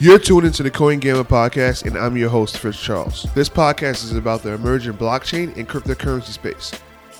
You're 0.00 0.20
tuned 0.20 0.46
into 0.46 0.62
the 0.62 0.70
Coin 0.70 1.00
Gamma 1.00 1.24
podcast, 1.24 1.84
and 1.84 1.98
I'm 1.98 2.16
your 2.16 2.28
host, 2.28 2.58
Fritz 2.58 2.80
Charles. 2.80 3.26
This 3.34 3.48
podcast 3.48 4.04
is 4.04 4.14
about 4.14 4.44
the 4.44 4.52
emerging 4.52 4.92
blockchain 4.92 5.56
and 5.56 5.68
cryptocurrency 5.68 6.28
space. 6.28 6.70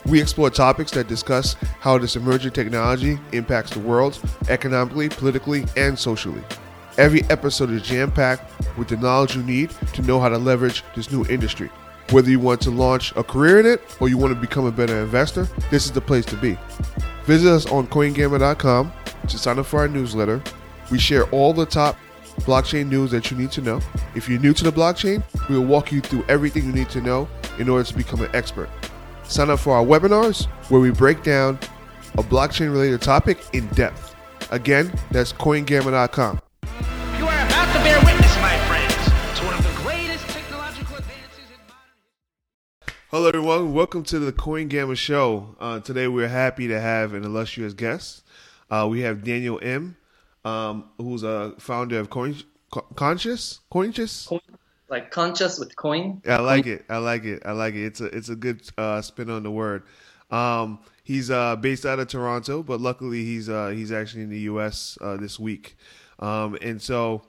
We 0.06 0.22
explore 0.22 0.48
topics 0.48 0.92
that 0.92 1.08
discuss 1.08 1.54
how 1.80 1.98
this 1.98 2.14
emerging 2.14 2.52
technology 2.52 3.18
impacts 3.32 3.72
the 3.72 3.80
world 3.80 4.20
economically, 4.48 5.08
politically, 5.08 5.64
and 5.76 5.98
socially. 5.98 6.40
Every 6.98 7.24
episode 7.30 7.70
is 7.70 7.82
jam 7.82 8.12
packed 8.12 8.48
with 8.78 8.86
the 8.86 8.96
knowledge 8.96 9.34
you 9.34 9.42
need 9.42 9.70
to 9.94 10.02
know 10.02 10.20
how 10.20 10.28
to 10.28 10.38
leverage 10.38 10.84
this 10.94 11.10
new 11.10 11.24
industry. 11.26 11.72
Whether 12.10 12.30
you 12.30 12.38
want 12.38 12.60
to 12.60 12.70
launch 12.70 13.10
a 13.16 13.24
career 13.24 13.58
in 13.58 13.66
it 13.66 13.82
or 13.98 14.08
you 14.08 14.18
want 14.18 14.32
to 14.32 14.40
become 14.40 14.66
a 14.66 14.70
better 14.70 15.00
investor, 15.00 15.48
this 15.72 15.84
is 15.84 15.90
the 15.90 16.00
place 16.00 16.26
to 16.26 16.36
be. 16.36 16.56
Visit 17.24 17.52
us 17.52 17.66
on 17.66 17.88
CoinGamma.com 17.88 18.92
to 19.26 19.36
sign 19.36 19.58
up 19.58 19.66
for 19.66 19.80
our 19.80 19.88
newsletter. 19.88 20.40
We 20.92 21.00
share 21.00 21.24
all 21.30 21.52
the 21.52 21.66
top 21.66 21.96
blockchain 22.38 22.88
news 22.88 23.10
that 23.10 23.30
you 23.30 23.36
need 23.36 23.50
to 23.52 23.60
know. 23.60 23.80
If 24.14 24.28
you're 24.28 24.40
new 24.40 24.54
to 24.54 24.64
the 24.64 24.72
blockchain, 24.72 25.22
we 25.48 25.58
will 25.58 25.66
walk 25.66 25.92
you 25.92 26.00
through 26.00 26.24
everything 26.28 26.64
you 26.64 26.72
need 26.72 26.90
to 26.90 27.00
know 27.00 27.28
in 27.58 27.68
order 27.68 27.84
to 27.84 27.94
become 27.94 28.22
an 28.22 28.30
expert. 28.34 28.70
Sign 29.24 29.50
up 29.50 29.60
for 29.60 29.74
our 29.74 29.84
webinars 29.84 30.46
where 30.70 30.80
we 30.80 30.90
break 30.90 31.22
down 31.22 31.58
a 32.14 32.22
blockchain 32.22 32.72
related 32.72 33.02
topic 33.02 33.38
in 33.52 33.66
depth. 33.68 34.14
Again, 34.50 34.90
that's 35.10 35.32
CoinGamma.com. 35.34 36.40
You 37.18 37.26
are 37.26 37.46
about 37.46 37.72
to 37.74 37.78
bear 37.80 37.98
witness, 38.00 38.36
my 38.40 38.56
friends, 38.66 39.38
to 39.38 39.44
one 39.44 39.54
of 39.54 39.62
the 39.62 39.82
greatest 39.82 40.26
technological 40.28 40.96
advances 40.96 41.50
in 41.50 41.60
modern 41.66 41.92
Hello, 43.10 43.28
everyone. 43.28 43.74
Welcome 43.74 44.04
to 44.04 44.18
the 44.18 44.32
Coin 44.32 44.68
Gamma 44.68 44.96
Show. 44.96 45.54
Uh, 45.60 45.80
today, 45.80 46.08
we're 46.08 46.28
happy 46.28 46.66
to 46.68 46.80
have 46.80 47.12
an 47.12 47.24
illustrious 47.24 47.74
guest. 47.74 48.22
Uh, 48.70 48.86
we 48.90 49.00
have 49.00 49.22
Daniel 49.22 49.58
Im, 49.58 49.97
um, 50.48 50.84
who's 50.98 51.22
a 51.22 51.54
founder 51.58 51.98
of 51.98 52.10
Coin 52.10 52.36
Conscious. 52.94 53.60
Conscious. 53.70 54.26
coin, 54.26 54.40
like 54.90 55.10
conscious 55.10 55.58
with 55.58 55.74
coin. 55.76 56.20
I 56.28 56.36
like 56.36 56.66
it. 56.66 56.84
I 56.88 56.98
like 56.98 57.24
it. 57.24 57.42
I 57.46 57.52
like 57.52 57.74
it. 57.74 57.84
It's 57.86 58.00
a 58.00 58.06
it's 58.06 58.28
a 58.28 58.36
good 58.36 58.60
uh, 58.76 59.00
spin 59.00 59.30
on 59.30 59.42
the 59.42 59.50
word. 59.50 59.84
Um, 60.30 60.80
he's 61.02 61.30
uh, 61.30 61.56
based 61.56 61.86
out 61.86 61.98
of 61.98 62.08
Toronto, 62.08 62.62
but 62.62 62.80
luckily 62.80 63.24
he's 63.24 63.48
uh, 63.48 63.68
he's 63.68 63.90
actually 63.90 64.22
in 64.22 64.30
the 64.30 64.40
U.S. 64.40 64.98
Uh, 65.00 65.16
this 65.16 65.38
week, 65.40 65.76
um, 66.18 66.58
and 66.60 66.80
so 66.80 67.22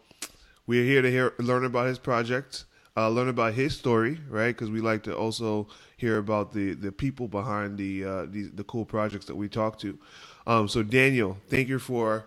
we're 0.68 0.84
here 0.84 1.02
to 1.02 1.10
hear 1.10 1.34
learn 1.40 1.64
about 1.64 1.88
his 1.88 2.00
project, 2.00 2.66
uh, 2.98 3.08
learn 3.08 3.30
about 3.30 3.54
his 3.54 3.78
story, 3.78 4.20
right? 4.28 4.54
Because 4.54 4.70
we 4.70 4.82
like 4.82 5.04
to 5.04 5.16
also 5.16 5.68
hear 5.96 6.18
about 6.18 6.52
the 6.52 6.74
the 6.74 6.92
people 6.92 7.30
behind 7.30 7.78
the 7.78 8.04
uh, 8.04 8.26
the, 8.26 8.50
the 8.54 8.64
cool 8.66 8.84
projects 8.84 9.26
that 9.28 9.36
we 9.36 9.48
talk 9.48 9.80
to. 9.80 9.98
Um, 10.46 10.68
so 10.68 10.84
Daniel, 10.84 11.38
thank 11.48 11.70
you 11.70 11.80
for 11.80 12.26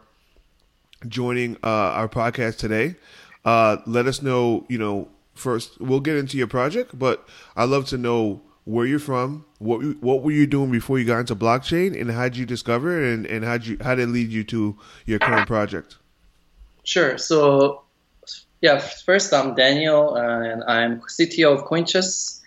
joining 1.09 1.57
uh, 1.63 1.69
our 1.99 2.09
podcast 2.09 2.59
today. 2.59 2.97
Uh, 3.45 3.79
let 3.87 4.07
us 4.07 4.23
know, 4.23 4.65
you 4.69 4.79
know, 4.79 5.09
first 5.35 5.81
we'll 5.81 6.01
get 6.01 6.17
into 6.17 6.37
your 6.37 6.47
project, 6.47 6.99
but 6.99 7.27
I'd 7.57 7.69
love 7.69 7.87
to 7.87 7.99
know 7.99 8.43
where 8.65 8.87
you're 8.87 8.99
from, 8.99 9.45
what 9.59 9.81
what 10.01 10.23
were 10.23 10.31
you 10.31 10.47
doing 10.47 10.71
before 10.71 10.99
you 10.99 11.05
got 11.05 11.21
into 11.21 11.35
blockchain, 11.35 12.01
and 12.01 12.11
how 12.11 12.25
did 12.25 12.37
you 12.37 12.47
discover 12.47 13.03
it, 13.03 13.15
and 13.15 13.27
and 13.27 13.45
how 13.45 13.55
you 13.55 13.77
how 13.81 13.95
did 13.95 14.09
it 14.09 14.13
lead 14.13 14.31
you 14.31 14.45
to 14.45 14.79
your 15.05 15.19
current 15.19 15.49
project? 15.49 15.97
Sure. 16.85 17.19
So, 17.19 17.83
yeah, 18.61 18.79
first 18.79 19.33
I'm 19.33 19.55
Daniel, 19.55 20.15
and 20.15 20.63
I'm 20.65 21.01
CTO 21.01 21.59
of 21.59 21.65
Coinchess. 21.65 22.41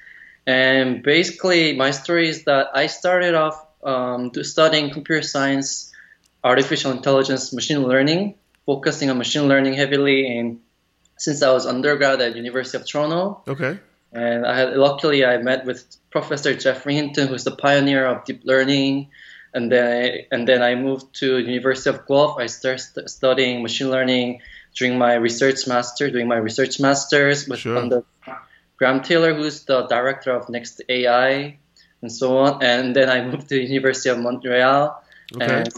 And 0.48 1.02
basically, 1.02 1.76
my 1.76 1.92
story 1.92 2.30
is 2.30 2.44
that 2.44 2.70
I 2.73 2.88
started 2.88 3.33
off 3.33 3.66
um, 3.83 4.31
studying 4.44 4.92
computer 4.92 5.23
science, 5.23 5.92
artificial 6.44 6.92
intelligence, 6.92 7.52
machine 7.52 7.83
learning, 7.83 8.36
focusing 8.66 9.09
on 9.09 9.17
machine 9.17 9.47
learning 9.47 9.73
heavily. 9.73 10.38
And 10.38 10.59
since 11.17 11.42
I 11.42 11.52
was 11.52 11.65
undergrad 11.65 12.21
at 12.21 12.36
University 12.36 12.77
of 12.77 12.87
Toronto, 12.87 13.43
Okay, 13.48 13.80
And 14.14 14.45
I 14.45 14.58
had 14.58 14.77
luckily 14.77 15.26
I 15.26 15.37
met 15.37 15.65
with 15.65 15.83
Professor 16.09 16.53
Geoffrey 16.55 16.95
Hinton, 16.95 17.27
who's 17.27 17.43
the 17.43 17.52
pioneer 17.55 18.05
of 18.05 18.26
deep 18.26 18.42
learning. 18.45 19.09
And 19.53 19.71
then 19.71 19.86
I, 19.87 20.27
and 20.31 20.48
then 20.48 20.61
I 20.61 20.76
moved 20.76 21.14
to 21.20 21.37
University 21.39 21.89
of 21.89 22.05
Guelph. 22.08 22.37
I 22.37 22.48
started 22.48 22.80
st- 22.80 23.09
studying 23.09 23.61
machine 23.64 23.89
learning 23.89 24.42
during 24.76 24.97
my 24.97 25.14
research 25.15 25.67
master, 25.67 26.09
doing 26.11 26.27
my 26.27 26.36
research 26.36 26.80
masters 26.80 27.47
with 27.47 27.59
Sure. 27.59 27.77
under 27.77 28.03
Graham 28.77 29.02
Taylor, 29.02 29.33
who's 29.33 29.64
the 29.64 29.87
director 29.87 30.32
of 30.36 30.49
Next 30.49 30.82
AI, 30.89 31.55
and 32.02 32.11
so 32.11 32.37
on. 32.39 32.61
And 32.61 32.93
then 32.93 33.09
I 33.09 33.23
moved 33.23 33.47
to 33.49 33.55
University 33.58 34.09
of 34.09 34.20
Montreal 34.20 35.02
Okay. 35.36 35.45
and 35.45 35.70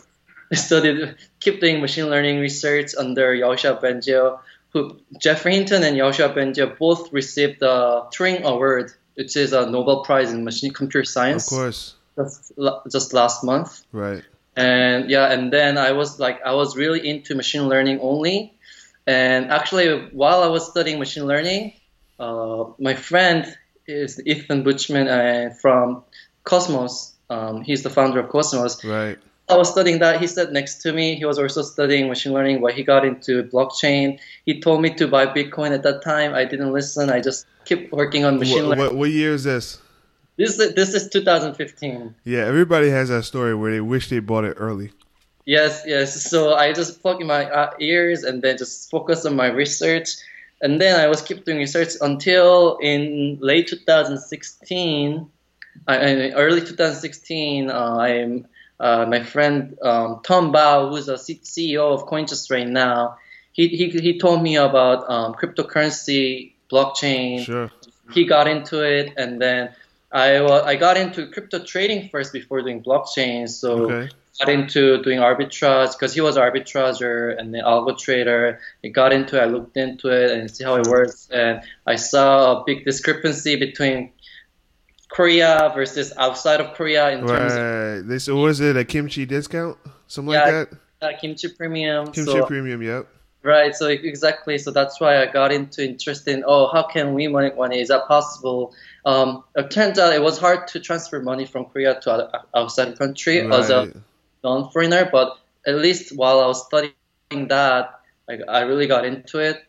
studied, 0.54 1.16
keep 1.40 1.60
doing 1.60 1.82
machine 1.82 2.08
learning 2.10 2.40
research 2.40 2.92
under 2.98 3.34
Yoshua 3.34 3.82
Bengio, 3.82 4.40
who 4.70 5.00
Geoffrey 5.20 5.56
Hinton 5.56 5.84
and 5.84 5.98
Yoshua 5.98 6.34
Bengio 6.34 6.78
both 6.78 7.12
received 7.12 7.60
the 7.60 8.06
Turing 8.14 8.44
Award, 8.44 8.92
which 9.16 9.36
is 9.36 9.54
a 9.54 9.70
Nobel 9.70 10.04
Prize 10.04 10.32
in 10.32 10.44
machine 10.44 10.72
computer 10.72 11.04
science. 11.04 11.52
of 11.52 11.58
course, 11.58 11.96
just, 12.16 12.54
just 12.92 13.14
last 13.14 13.44
month. 13.44 13.86
right. 13.92 14.24
And 14.56 15.12
yeah, 15.12 15.32
and 15.32 15.54
then 15.54 15.78
I 15.78 15.92
was 15.92 16.20
like, 16.20 16.42
I 16.44 16.56
was 16.56 16.76
really 16.76 17.08
into 17.08 17.36
machine 17.36 17.70
learning 17.70 18.00
only. 18.02 18.56
And 19.06 19.52
actually, 19.52 20.10
while 20.12 20.42
I 20.42 20.48
was 20.48 20.68
studying 20.68 20.98
machine 20.98 21.28
learning, 21.28 21.74
uh, 22.20 22.66
my 22.80 22.96
friend 22.96 23.46
is 23.86 24.20
Ethan 24.26 24.64
Buchman 24.64 25.08
uh, 25.08 25.54
from 25.54 26.04
Cosmos. 26.44 27.14
Um, 27.30 27.62
he's 27.62 27.84
the 27.84 27.92
founder 27.92 28.20
of 28.20 28.30
Cosmos. 28.30 28.84
Right. 28.84 29.20
I 29.50 29.56
was 29.56 29.70
studying 29.72 30.00
that. 30.00 30.20
He 30.20 30.28
sat 30.28 30.52
next 30.52 30.82
to 30.82 30.92
me. 30.92 31.16
He 31.16 31.24
was 31.24 31.40
also 31.40 31.62
studying 31.62 32.10
machine 32.10 32.34
learning, 32.34 32.62
but 32.62 32.74
he 32.74 32.84
got 32.84 33.06
into 33.06 33.44
blockchain. 33.44 34.20
He 34.46 34.60
told 34.60 34.82
me 34.82 34.94
to 34.96 35.08
buy 35.08 35.26
Bitcoin 35.26 35.72
at 35.72 35.84
that 35.84 36.04
time. 36.04 36.34
I 36.34 36.44
didn't 36.44 36.74
listen. 36.74 37.10
I 37.10 37.22
just 37.22 37.46
kept 37.64 37.92
working 37.94 38.26
on 38.26 38.40
machine 38.40 38.68
What, 38.68 38.78
learning. 38.78 38.86
what, 38.86 38.96
what 38.96 39.10
year 39.12 39.34
is 39.34 39.46
this? 39.46 39.80
This 40.38 40.60
is 40.60 40.76
this 40.76 40.94
is 40.94 41.10
2015. 41.10 42.14
Yeah, 42.26 42.40
everybody 42.46 42.90
has 42.90 43.10
that 43.10 43.24
story 43.24 43.56
where 43.56 43.72
they 43.72 43.82
wish 43.82 44.10
they 44.10 44.20
bought 44.20 44.44
it 44.44 44.56
early. 44.60 44.92
Yes, 45.46 45.84
yes. 45.88 46.30
So 46.30 46.54
I 46.56 46.74
just 46.74 47.02
plug 47.02 47.22
in 47.22 47.28
my 47.28 47.46
uh, 47.50 47.72
ears 47.80 48.24
and 48.24 48.42
then 48.42 48.58
just 48.58 48.92
focus 48.92 49.26
on 49.26 49.36
my 49.36 49.48
research. 49.48 50.10
And 50.62 50.82
then 50.82 51.00
I 51.00 51.08
was 51.08 51.22
keep 51.22 51.46
doing 51.46 51.58
research 51.58 51.94
until 52.02 52.78
in 52.82 53.38
late 53.42 53.68
2016, 53.68 55.30
I, 55.88 55.96
I- 55.96 56.32
early 56.32 56.60
2016, 56.62 57.70
uh, 57.70 57.74
I'm 57.98 58.46
uh, 58.80 59.06
my 59.08 59.24
friend 59.24 59.78
um, 59.82 60.22
Tom 60.24 60.52
Bao, 60.54 60.90
who's 60.90 61.08
a 61.10 61.18
C- 61.18 61.42
CEO 61.44 61.94
of 61.94 62.06
Coinchess 62.08 62.52
right 62.52 62.68
now. 62.68 63.18
He, 63.54 63.70
he, 63.70 63.90
he 63.90 64.20
told 64.20 64.44
me 64.44 64.56
about 64.56 65.10
um, 65.10 65.34
cryptocurrency, 65.34 66.54
blockchain, 66.72 67.44
Sure. 67.46 67.72
he 68.14 68.26
got 68.26 68.48
into 68.48 68.82
it, 68.82 69.14
and 69.18 69.42
then 69.42 69.70
I 70.12 70.38
I 70.40 70.76
got 70.76 70.96
into 70.98 71.28
crypto 71.28 71.64
trading 71.64 72.10
first 72.10 72.32
before 72.34 72.62
doing 72.62 72.84
blockchain. 72.84 73.50
So 73.50 73.92
Okay. 73.92 74.10
got 74.40 74.50
into 74.50 75.02
doing 75.02 75.20
arbitrage 75.20 75.94
because 75.94 76.14
he 76.14 76.22
was 76.22 76.38
an 76.38 76.44
arbitrager 76.44 77.30
and 77.32 77.52
then 77.54 77.64
algo 77.64 77.98
trader. 77.98 78.60
I 78.86 78.90
got 78.90 79.12
into 79.12 79.38
it, 79.38 79.42
I 79.42 79.46
looked 79.46 79.76
into 79.76 80.10
it 80.10 80.32
and 80.38 80.50
see 80.52 80.64
how 80.64 80.76
it 80.76 80.86
works, 80.88 81.28
and 81.32 81.62
I 81.86 81.96
saw 81.96 82.62
a 82.62 82.64
big 82.64 82.86
discrepancy 82.86 83.56
between 83.56 84.12
Korea 85.10 85.72
versus 85.74 86.14
outside 86.18 86.60
of 86.60 86.74
Korea 86.74 87.12
in 87.12 87.26
terms 87.26 87.54
of 87.54 87.60
Right. 87.60 88.08
This 88.08 88.28
was 88.28 88.60
it 88.60 88.76
a 88.76 88.84
kimchi 88.84 89.26
discount, 89.26 89.78
something 90.08 90.34
Yeah, 90.34 90.44
like 90.44 90.70
that. 90.70 91.16
uh, 91.16 91.18
kimchi 91.20 91.50
premium. 91.50 92.12
Kimchi 92.12 92.32
so, 92.32 92.46
premium. 92.46 92.82
Yep. 92.82 93.08
Right, 93.44 93.74
so 93.74 93.88
exactly, 93.88 94.58
so 94.58 94.72
that's 94.72 95.00
why 95.00 95.22
I 95.22 95.28
got 95.28 95.54
into 95.54 95.82
interest 95.82 96.28
in 96.28 96.44
oh, 96.46 96.68
how 96.68 96.84
can 96.84 97.14
we 97.14 97.30
make 97.30 97.56
money? 97.56 97.80
Is 97.80 97.88
that 97.88 98.06
possible? 98.08 98.76
Um, 99.06 99.44
it 99.56 99.72
turns 99.72 99.98
out 100.00 100.12
it 100.12 100.22
was 100.22 100.38
hard 100.38 100.68
to 100.70 100.82
transfer 100.82 101.22
money 101.22 101.46
from 101.46 101.66
Korea 101.66 101.98
to 102.02 102.12
other, 102.12 102.30
outside 102.54 102.98
country 102.98 103.40
as 103.40 103.70
a 103.70 103.94
non-foreigner, 104.44 105.08
but 105.12 105.38
at 105.66 105.76
least 105.76 106.18
while 106.18 106.42
I 106.42 106.48
was 106.48 106.66
studying 106.66 107.48
that, 107.48 108.02
I, 108.28 108.40
I 108.50 108.62
really 108.62 108.88
got 108.88 109.06
into 109.06 109.40
it, 109.40 109.64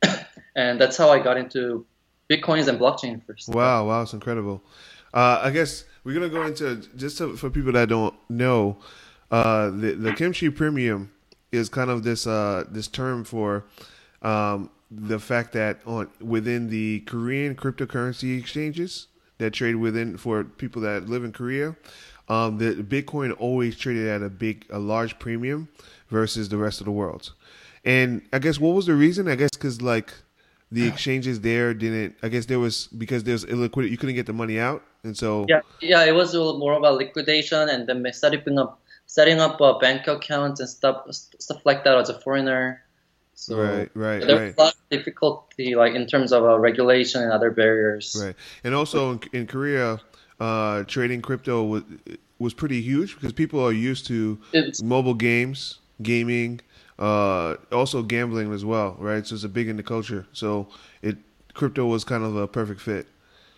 and 0.56 0.80
that's 0.80 0.96
how 0.96 1.10
I 1.10 1.18
got 1.18 1.36
into 1.36 1.84
bitcoins 2.30 2.68
and 2.68 2.78
blockchain 2.78 3.24
first. 3.26 3.48
Wow, 3.48 3.86
wow, 3.88 4.02
it's 4.02 4.12
incredible. 4.12 4.62
Uh, 5.12 5.40
I 5.42 5.50
guess 5.50 5.84
we're 6.04 6.14
gonna 6.14 6.28
go 6.28 6.44
into 6.46 6.76
just 6.96 7.18
to, 7.18 7.36
for 7.36 7.50
people 7.50 7.72
that 7.72 7.88
don't 7.88 8.14
know, 8.28 8.78
uh, 9.30 9.70
the 9.70 9.92
the 9.92 10.12
kimchi 10.12 10.50
premium 10.50 11.10
is 11.52 11.68
kind 11.68 11.90
of 11.90 12.02
this 12.02 12.26
uh, 12.26 12.64
this 12.70 12.88
term 12.88 13.24
for 13.24 13.64
um, 14.22 14.70
the 14.90 15.18
fact 15.18 15.52
that 15.52 15.80
on 15.86 16.08
within 16.20 16.68
the 16.68 17.00
Korean 17.00 17.54
cryptocurrency 17.54 18.38
exchanges 18.38 19.08
that 19.38 19.52
trade 19.52 19.76
within 19.76 20.16
for 20.16 20.44
people 20.44 20.82
that 20.82 21.08
live 21.08 21.24
in 21.24 21.32
Korea, 21.32 21.76
um, 22.28 22.58
the 22.58 22.74
Bitcoin 22.74 23.34
always 23.38 23.76
traded 23.76 24.08
at 24.08 24.22
a 24.22 24.28
big 24.28 24.66
a 24.70 24.78
large 24.78 25.18
premium 25.18 25.68
versus 26.08 26.48
the 26.48 26.56
rest 26.56 26.80
of 26.80 26.84
the 26.84 26.92
world. 26.92 27.32
And 27.84 28.22
I 28.32 28.38
guess 28.38 28.58
what 28.58 28.74
was 28.74 28.86
the 28.86 28.94
reason? 28.94 29.28
I 29.28 29.36
guess 29.36 29.50
because 29.52 29.80
like 29.80 30.12
the 30.70 30.86
exchanges 30.86 31.40
there 31.40 31.72
didn't. 31.74 32.16
I 32.22 32.28
guess 32.28 32.46
there 32.46 32.58
was 32.58 32.88
because 32.88 33.24
there's 33.24 33.44
illiquidity. 33.44 33.90
You 33.90 33.96
couldn't 33.96 34.14
get 34.14 34.26
the 34.26 34.32
money 34.32 34.58
out, 34.58 34.82
and 35.02 35.16
so 35.16 35.46
Yeah, 35.48 35.60
yeah, 35.80 36.04
it 36.04 36.14
was 36.14 36.34
more 36.34 36.74
about 36.74 36.94
liquidation 36.94 37.68
and 37.68 37.86
then 37.86 38.04
setting 38.12 38.58
up 38.58 38.80
setting 39.06 39.40
up 39.40 39.60
a 39.60 39.78
bank 39.78 40.06
account 40.06 40.60
and 40.60 40.68
stuff 40.68 41.06
stuff 41.10 41.64
like 41.64 41.84
that 41.84 41.96
as 41.96 42.08
a 42.08 42.20
foreigner. 42.20 42.82
So 43.34 43.56
right, 43.56 43.90
right, 43.94 44.20
there's 44.20 44.40
right. 44.40 44.54
a 44.58 44.60
lot 44.60 44.74
of 44.74 44.88
difficulty, 44.90 45.76
like 45.76 45.94
in 45.94 46.06
terms 46.06 46.32
of 46.32 46.42
uh, 46.42 46.58
regulation 46.58 47.22
and 47.22 47.32
other 47.32 47.52
barriers. 47.52 48.20
Right, 48.20 48.34
and 48.64 48.74
also 48.74 49.12
in, 49.12 49.20
in 49.32 49.46
Korea, 49.46 50.00
uh, 50.40 50.82
trading 50.84 51.22
crypto 51.22 51.62
was 51.62 51.82
was 52.38 52.52
pretty 52.52 52.82
huge 52.82 53.14
because 53.14 53.32
people 53.32 53.64
are 53.64 53.72
used 53.72 54.06
to 54.06 54.38
It's 54.52 54.82
mobile 54.82 55.14
games, 55.14 55.78
gaming, 56.02 56.60
uh, 56.98 57.54
also 57.72 58.02
gambling 58.02 58.52
as 58.52 58.64
well, 58.64 58.96
right? 58.98 59.26
So 59.26 59.34
it's 59.34 59.44
a 59.44 59.48
big 59.48 59.68
in 59.68 59.76
the 59.76 59.82
culture. 59.82 60.26
So 60.32 60.68
it 61.02 61.16
crypto 61.54 61.86
was 61.86 62.04
kind 62.04 62.24
of 62.24 62.36
a 62.36 62.46
perfect 62.46 62.80
fit. 62.80 63.06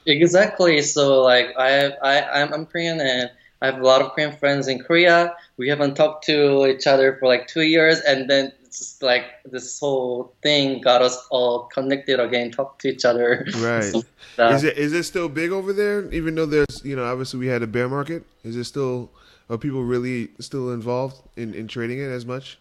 Exactly. 0.07 0.83
So 0.83 1.23
like 1.23 1.49
I 1.59 1.89
I 2.03 2.43
I'm, 2.43 2.53
I'm 2.53 2.67
Korean 2.67 3.01
and 3.01 3.31
I 3.63 3.67
have 3.67 3.81
a 3.81 3.85
lot 3.85 4.01
of 4.01 4.13
Korean 4.13 4.33
friends 4.37 4.69
in 4.69 4.79
Korea. 4.83 5.35
We 5.59 5.69
haven't 5.69 5.95
talked 5.95 6.25
to 6.27 6.67
each 6.67 6.87
other 6.87 7.17
for 7.21 7.27
like 7.29 7.47
two 7.47 7.63
years, 7.63 8.01
and 8.01 8.29
then 8.29 8.53
it's 8.65 8.79
just 8.79 9.03
like 9.03 9.25
this 9.45 9.79
whole 9.79 10.35
thing 10.43 10.81
got 10.81 11.03
us 11.03 11.27
all 11.31 11.65
connected 11.67 12.19
again, 12.21 12.51
talk 12.51 12.79
to 12.81 12.89
each 12.89 13.05
other. 13.05 13.47
Right. 13.59 13.85
So 13.93 14.03
that- 14.37 14.55
Is 14.55 14.65
it 14.65 14.79
is 14.79 14.93
it 14.95 15.03
still 15.05 15.29
big 15.29 15.51
over 15.51 15.73
there? 15.75 16.11
Even 16.13 16.35
though 16.37 16.47
there's 16.47 16.83
you 16.85 16.97
know 16.97 17.05
obviously 17.05 17.39
we 17.41 17.49
had 17.49 17.63
a 17.63 17.67
bear 17.67 17.89
market. 17.89 18.25
Is 18.45 18.57
it 18.57 18.65
still 18.65 19.11
are 19.51 19.59
people 19.59 19.83
really 19.85 20.31
still 20.39 20.73
involved 20.73 21.17
in, 21.37 21.53
in 21.55 21.67
trading 21.69 21.99
it 21.99 22.09
as 22.11 22.25
much? 22.25 22.59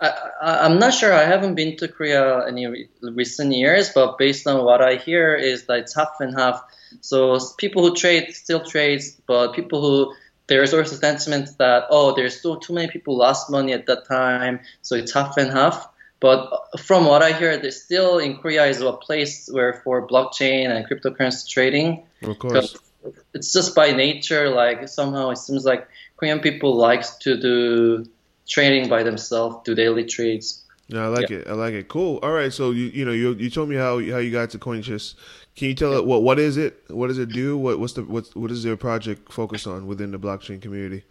I, 0.00 0.12
I'm 0.42 0.78
not 0.78 0.92
sure. 0.92 1.12
I 1.12 1.24
haven't 1.24 1.54
been 1.54 1.76
to 1.78 1.88
Korea 1.88 2.46
any 2.46 2.66
re- 2.66 2.88
recent 3.02 3.52
years, 3.54 3.90
but 3.94 4.18
based 4.18 4.46
on 4.46 4.64
what 4.64 4.82
I 4.82 4.96
hear, 4.96 5.34
is 5.34 5.64
that 5.66 5.78
it's 5.78 5.94
half 5.94 6.20
and 6.20 6.34
half. 6.34 6.62
So 7.00 7.38
people 7.56 7.82
who 7.82 7.94
trade 7.94 8.34
still 8.34 8.60
trades, 8.60 9.16
but 9.26 9.54
people 9.54 9.80
who 9.80 10.14
there's 10.48 10.72
also 10.72 10.96
sentiment 10.96 11.58
that 11.58 11.84
oh, 11.90 12.14
there's 12.14 12.38
still 12.38 12.56
too 12.56 12.72
many 12.72 12.88
people 12.88 13.16
lost 13.16 13.50
money 13.50 13.72
at 13.72 13.86
that 13.86 14.06
time, 14.06 14.60
so 14.82 14.94
it's 14.96 15.12
half 15.12 15.36
and 15.36 15.50
half. 15.50 15.88
But 16.20 16.48
uh, 16.52 16.78
from 16.78 17.06
what 17.06 17.22
I 17.22 17.32
hear, 17.32 17.56
there's 17.58 17.82
still 17.82 18.18
in 18.18 18.36
Korea 18.36 18.66
is 18.66 18.80
a 18.80 18.92
place 18.92 19.48
where 19.50 19.74
for 19.84 20.06
blockchain 20.06 20.68
and 20.70 20.86
cryptocurrency 20.86 21.48
trading, 21.48 22.04
Of 22.22 22.38
course. 22.38 22.76
it's 23.34 23.52
just 23.52 23.74
by 23.74 23.92
nature 23.92 24.50
like 24.50 24.88
somehow 24.88 25.30
it 25.30 25.38
seems 25.38 25.64
like 25.64 25.88
Korean 26.16 26.40
people 26.40 26.76
likes 26.76 27.16
to 27.18 27.36
do 27.36 28.06
trading 28.48 28.88
by 28.88 29.02
themselves, 29.02 29.56
do 29.64 29.74
daily 29.74 30.04
trades. 30.04 30.62
Yeah, 30.88 31.04
I 31.04 31.08
like 31.08 31.30
it. 31.30 31.48
I 31.48 31.52
like 31.52 31.74
it. 31.74 31.88
Cool. 31.88 32.20
All 32.22 32.30
right. 32.32 32.52
So 32.52 32.70
you 32.70 32.84
you 32.86 33.04
know 33.04 33.12
you 33.12 33.34
you 33.34 33.50
told 33.50 33.68
me 33.68 33.76
how 33.76 33.98
how 33.98 34.18
you 34.18 34.30
got 34.30 34.50
to 34.50 34.58
CoinChess. 34.58 35.14
Can 35.56 35.68
you 35.68 35.74
tell 35.74 35.94
it 35.94 36.04
what 36.04 36.22
what 36.22 36.38
is 36.38 36.56
it? 36.56 36.84
What 36.88 37.08
does 37.08 37.18
it 37.18 37.30
do? 37.30 37.58
What 37.58 37.80
what's 37.80 37.94
the 37.94 38.04
what 38.04 38.28
what 38.34 38.50
is 38.52 38.62
their 38.62 38.76
project 38.76 39.32
focused 39.32 39.66
on 39.66 39.86
within 39.88 40.12
the 40.12 40.18
blockchain 40.18 40.62
community? 40.62 41.02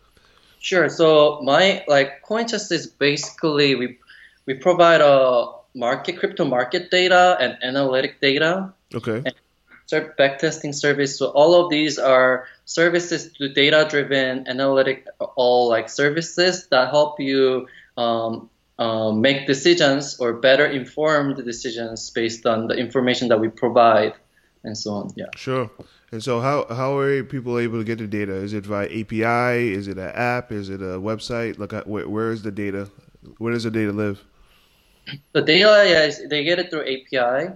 Sure. 0.59 0.87
So 0.87 1.41
my 1.43 1.83
like 1.87 2.23
CoinChess 2.23 2.71
is 2.71 2.87
basically 2.87 3.75
we 3.75 3.97
we 4.45 4.53
provide 4.53 5.01
a 5.01 5.47
market 5.75 6.17
crypto 6.17 6.45
market 6.45 6.89
data 6.89 7.35
and 7.41 7.57
analytic 7.61 8.21
data, 8.21 8.73
Okay. 8.93 9.21
ser- 9.23 9.35
backtesting 9.91 10.73
service. 10.73 11.17
So 11.17 11.27
all 11.27 11.53
of 11.63 11.69
these 11.69 11.99
are 11.99 12.47
services 12.65 13.31
to 13.33 13.49
data 13.49 13.87
driven 13.89 14.47
analytic 14.47 15.07
all 15.35 15.69
like 15.69 15.89
services 15.89 16.67
that 16.67 16.89
help 16.89 17.19
you 17.19 17.67
um, 17.97 18.49
um, 18.79 19.21
make 19.21 19.47
decisions 19.47 20.19
or 20.19 20.33
better 20.33 20.65
informed 20.65 21.43
decisions 21.43 22.09
based 22.09 22.45
on 22.45 22.67
the 22.67 22.75
information 22.75 23.29
that 23.29 23.39
we 23.39 23.47
provide 23.47 24.13
and 24.63 24.77
so 24.77 24.91
on. 24.93 25.13
Yeah. 25.15 25.25
Sure. 25.35 25.69
And 26.11 26.23
so 26.23 26.39
how 26.39 26.65
how 26.69 26.97
are 26.97 27.23
people 27.23 27.59
able 27.59 27.77
to 27.77 27.83
get 27.83 27.99
the 27.99 28.07
data? 28.07 28.33
Is 28.33 28.53
it 28.53 28.65
via 28.65 28.85
API? 28.85 29.73
Is 29.73 29.87
it 29.87 29.97
an 29.97 30.11
app? 30.13 30.51
Is 30.51 30.69
it 30.69 30.81
a 30.81 30.99
website? 30.99 31.59
Like 31.59 31.73
uh, 31.73 31.83
where, 31.85 32.07
where 32.07 32.31
is 32.31 32.41
the 32.41 32.51
data? 32.51 32.89
Where 33.37 33.53
does 33.53 33.63
the 33.63 33.71
data 33.71 33.91
live? 33.91 34.23
The 35.33 35.41
data, 35.41 35.83
yes, 35.87 36.19
they 36.29 36.43
get 36.43 36.59
it 36.59 36.69
through 36.69 36.81
API. 36.81 37.53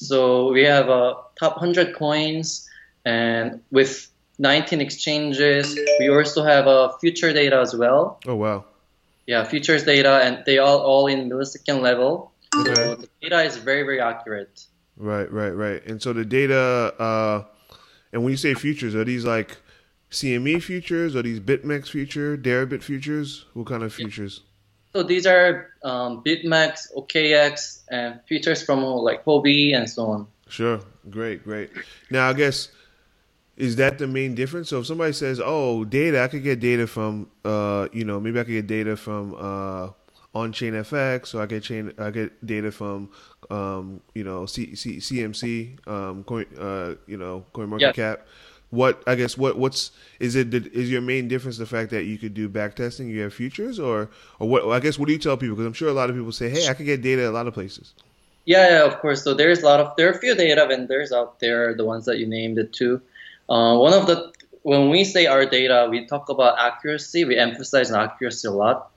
So 0.00 0.50
we 0.50 0.64
have 0.64 0.88
uh, 0.88 1.14
top 1.38 1.56
100 1.56 1.94
coins, 1.94 2.66
and 3.04 3.60
with 3.70 4.08
19 4.38 4.80
exchanges, 4.80 5.78
we 5.98 6.08
also 6.08 6.42
have 6.42 6.66
uh, 6.66 6.96
future 6.98 7.34
data 7.34 7.60
as 7.60 7.76
well. 7.76 8.18
Oh 8.26 8.34
wow. 8.34 8.64
Yeah, 9.26 9.44
futures 9.44 9.84
data, 9.84 10.20
and 10.24 10.42
they 10.46 10.56
all 10.56 10.78
all 10.80 11.06
in 11.06 11.28
millisecond 11.28 11.82
level. 11.82 12.32
Okay. 12.56 12.74
So 12.74 12.94
the 12.96 13.08
data 13.20 13.42
is 13.42 13.58
very 13.58 13.82
very 13.82 14.00
accurate. 14.00 14.64
Right, 14.96 15.30
right, 15.30 15.50
right. 15.50 15.84
And 15.86 16.00
so 16.00 16.14
the 16.14 16.24
data, 16.24 16.94
uh, 16.98 17.44
and 18.12 18.24
when 18.24 18.30
you 18.32 18.36
say 18.38 18.54
futures, 18.54 18.94
are 18.94 19.04
these 19.04 19.24
like 19.24 19.58
CME 20.10 20.62
futures? 20.62 21.14
Are 21.14 21.22
these 21.22 21.40
BitMEX 21.40 21.88
future, 21.88 22.38
Deribit 22.38 22.82
futures? 22.82 23.44
What 23.52 23.66
kind 23.66 23.82
of 23.82 23.92
futures? 23.92 24.42
So 24.92 25.02
these 25.02 25.26
are 25.26 25.70
um, 25.84 26.22
BitMEX, 26.24 26.94
OKX, 26.96 27.82
and 27.90 28.20
futures 28.26 28.62
from 28.62 28.82
like 28.82 29.24
Huobi 29.24 29.74
and 29.74 29.88
so 29.88 30.06
on. 30.06 30.26
Sure. 30.48 30.80
Great, 31.08 31.44
great. 31.44 31.70
Now, 32.10 32.28
I 32.28 32.32
guess 32.32 32.68
is 33.56 33.76
that 33.76 33.98
the 33.98 34.06
main 34.06 34.34
difference? 34.34 34.70
So 34.70 34.80
if 34.80 34.86
somebody 34.86 35.12
says, 35.12 35.40
"Oh, 35.42 35.84
data, 35.84 36.22
I 36.22 36.28
could 36.28 36.42
get 36.42 36.60
data 36.60 36.86
from, 36.86 37.30
uh, 37.44 37.88
you 37.92 38.04
know, 38.04 38.18
maybe 38.20 38.40
I 38.40 38.44
could 38.44 38.52
get 38.52 38.66
data 38.66 38.96
from 38.96 39.34
uh, 39.34 39.90
OnChainFX, 40.34 41.34
or 41.34 41.42
I 41.42 41.46
get 41.46 41.62
chain, 41.62 41.92
I 41.98 42.10
get 42.10 42.44
data 42.46 42.72
from, 42.72 43.10
um, 43.50 44.00
you 44.14 44.24
know, 44.24 44.46
C, 44.46 44.74
C, 44.74 44.96
CMC, 44.96 45.86
um, 45.88 46.24
coin, 46.24 46.46
uh, 46.58 46.94
you 47.06 47.16
know, 47.16 47.44
Coin 47.52 47.68
Market 47.68 47.96
Yeah. 47.96 48.16
Cap." 48.70 48.76
What 48.76 49.02
I 49.06 49.14
guess 49.14 49.36
what 49.36 49.58
what's 49.58 49.92
is 50.18 50.36
it 50.36 50.54
is 50.54 50.90
your 50.90 51.00
main 51.00 51.28
difference 51.28 51.58
the 51.58 51.66
fact 51.66 51.90
that 51.90 52.04
you 52.04 52.18
could 52.18 52.34
do 52.34 52.48
back 52.48 52.76
testing, 52.76 53.08
you 53.08 53.20
have 53.22 53.34
futures, 53.34 53.78
or 53.78 54.10
or 54.38 54.48
what? 54.48 54.68
I 54.68 54.80
guess 54.80 54.98
what 54.98 55.06
do 55.06 55.12
you 55.12 55.18
tell 55.18 55.36
people? 55.36 55.56
Because 55.56 55.66
I'm 55.66 55.72
sure 55.72 55.88
a 55.88 55.92
lot 55.92 56.10
of 56.10 56.16
people 56.16 56.32
say, 56.32 56.48
"Hey, 56.48 56.68
I 56.68 56.74
could 56.74 56.86
get 56.86 57.02
data 57.02 57.28
a 57.28 57.32
lot 57.32 57.46
of 57.46 57.54
places." 57.54 57.94
Yeah, 58.44 58.70
yeah, 58.70 58.84
of 58.84 58.98
course. 59.00 59.22
So 59.22 59.34
there's 59.34 59.62
a 59.62 59.66
lot 59.66 59.80
of 59.80 59.96
there 59.96 60.08
are 60.08 60.12
a 60.12 60.18
few 60.18 60.34
data 60.34 60.66
vendors 60.66 61.12
out 61.12 61.40
there, 61.40 61.74
the 61.74 61.84
ones 61.84 62.04
that 62.06 62.18
you 62.18 62.26
named 62.26 62.58
it 62.58 62.72
too. 62.72 63.00
Uh, 63.48 63.76
one 63.76 63.92
of 63.92 64.06
the 64.06 64.32
when 64.62 64.90
we 64.90 65.04
say 65.04 65.26
our 65.26 65.46
data, 65.46 65.88
we 65.90 66.06
talk 66.06 66.28
about 66.28 66.58
accuracy. 66.58 67.24
We 67.24 67.36
emphasize 67.36 67.90
accuracy 67.90 68.48
a 68.48 68.52
lot 68.52 68.90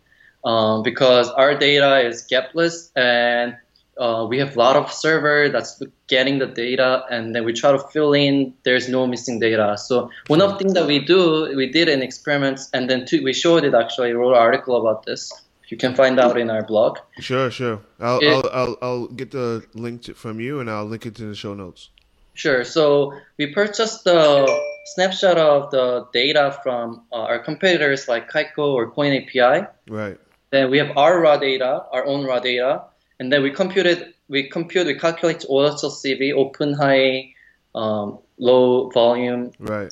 um, 0.44 0.84
because 0.84 1.30
our 1.30 1.56
data 1.56 2.00
is 2.00 2.28
gapless 2.30 2.92
and 2.96 3.58
uh, 3.98 4.26
we 4.28 4.40
have 4.40 4.56
a 4.56 4.60
lot 4.60 4.76
of 4.76 4.92
server 4.92 5.50
that's 5.50 5.82
getting 6.08 6.40
the 6.40 6.48
data, 6.48 7.06
and 7.10 7.36
then 7.36 7.46
we 7.46 7.54
try 7.54 7.72
to 7.72 7.80
fill 7.80 8.14
in. 8.14 8.54
There's 8.64 8.90
no 8.90 9.06
missing 9.08 9.40
data. 9.40 9.78
So 9.78 10.10
one 10.28 10.42
of 10.42 10.52
the 10.52 10.58
things 10.58 10.74
that 10.74 10.88
we 10.88 11.00
do, 11.00 11.54
we 11.56 11.70
did 11.72 11.90
an 11.90 12.02
experiment, 12.02 12.60
and 12.74 12.90
then 12.90 13.06
two, 13.06 13.24
we 13.24 13.34
showed 13.34 13.64
it 13.64 13.74
actually. 13.74 14.14
Wrote 14.14 14.32
an 14.34 14.38
article 14.42 14.76
about 14.80 15.06
this. 15.06 15.32
You 15.70 15.78
can 15.78 15.96
find 15.96 16.20
out 16.20 16.38
in 16.40 16.50
our 16.50 16.64
blog. 16.64 17.00
Sure, 17.20 17.50
sure. 17.50 17.80
I'll 18.00 18.20
It- 18.20 18.28
I'll, 18.34 18.50
I'll 18.54 18.78
I'll 18.82 19.08
get 19.08 19.32
the 19.32 19.64
link 19.74 20.04
to, 20.04 20.14
from 20.14 20.40
you 20.40 20.60
and 20.60 20.70
I'll 20.70 20.86
link 20.86 21.06
it 21.06 21.16
to 21.16 21.26
the 21.26 21.36
show 21.36 21.54
notes. 21.56 21.90
Sure. 22.36 22.64
So 22.64 23.14
we 23.38 23.48
purchased 23.54 24.04
the 24.04 24.50
snapshot 24.94 25.38
of 25.38 25.72
the 25.72 26.06
data 26.14 26.58
from 26.64 27.04
uh, 27.12 27.16
our 27.30 27.40
competitors 27.40 28.08
like 28.08 28.30
Kaiko 28.30 28.74
or 28.74 28.90
Coin 28.92 29.14
API. 29.14 29.66
Right. 29.88 30.18
Then 30.52 30.70
we 30.70 30.78
have 30.78 30.96
our 30.98 31.20
raw 31.22 31.38
data, 31.38 31.86
our 31.92 32.06
own 32.06 32.26
raw 32.26 32.40
data, 32.40 32.84
and 33.20 33.32
then 33.32 33.44
we 33.44 33.52
computed, 33.52 34.14
we 34.28 34.50
compute, 34.50 34.88
we 34.88 34.98
calculate 34.98 35.46
OLCV, 35.50 36.34
open, 36.34 36.74
high, 36.74 37.34
um, 37.76 38.20
low 38.38 38.90
volume, 38.90 39.52
Right. 39.60 39.92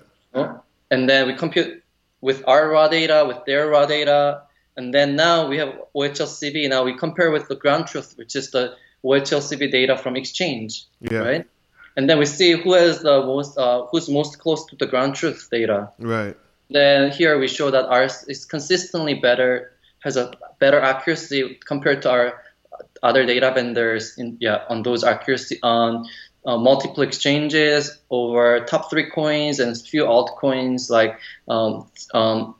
And 0.89 1.09
then 1.09 1.27
we 1.27 1.35
compute 1.35 1.83
with 2.19 2.43
our 2.47 2.69
raw 2.69 2.87
data, 2.89 3.23
with 3.25 3.45
their 3.45 3.67
raw 3.69 3.85
data, 3.85 4.43
and 4.75 4.93
then 4.93 5.15
now 5.15 5.47
we 5.47 5.57
have 5.57 5.73
OHLCV. 5.95 6.69
Now 6.69 6.83
we 6.83 6.97
compare 6.97 7.31
with 7.31 7.47
the 7.47 7.55
ground 7.55 7.87
truth, 7.87 8.13
which 8.17 8.35
is 8.35 8.51
the 8.51 8.75
OHLCV 9.03 9.71
data 9.71 9.97
from 9.97 10.15
exchange, 10.15 10.85
Yeah. 10.99 11.19
right? 11.19 11.45
And 11.95 12.09
then 12.09 12.19
we 12.19 12.25
see 12.25 12.51
who 12.51 12.73
has 12.73 13.01
the 13.01 13.21
most, 13.21 13.57
uh, 13.57 13.85
who's 13.91 14.09
most 14.09 14.39
close 14.39 14.65
to 14.67 14.75
the 14.75 14.85
ground 14.85 15.15
truth 15.15 15.47
data. 15.51 15.91
Right. 15.99 16.37
Then 16.69 17.11
here 17.11 17.37
we 17.37 17.47
show 17.47 17.69
that 17.71 17.85
ours 17.85 18.23
is 18.27 18.45
consistently 18.45 19.15
better, 19.15 19.71
has 19.99 20.15
a 20.15 20.31
better 20.59 20.79
accuracy 20.79 21.59
compared 21.65 22.01
to 22.03 22.09
our 22.09 22.41
other 23.03 23.25
data 23.25 23.51
vendors. 23.53 24.17
In 24.17 24.37
yeah, 24.39 24.63
on 24.69 24.83
those 24.83 25.03
accuracy 25.03 25.59
on 25.63 26.05
uh, 26.45 26.57
multiple 26.57 27.03
exchanges 27.03 27.99
over 28.09 28.63
top 28.65 28.89
three 28.89 29.09
coins 29.09 29.59
and 29.59 29.79
few 29.79 30.03
altcoins 30.03 30.89
like 30.89 31.19
um, 31.47 31.87
um, 32.13 32.55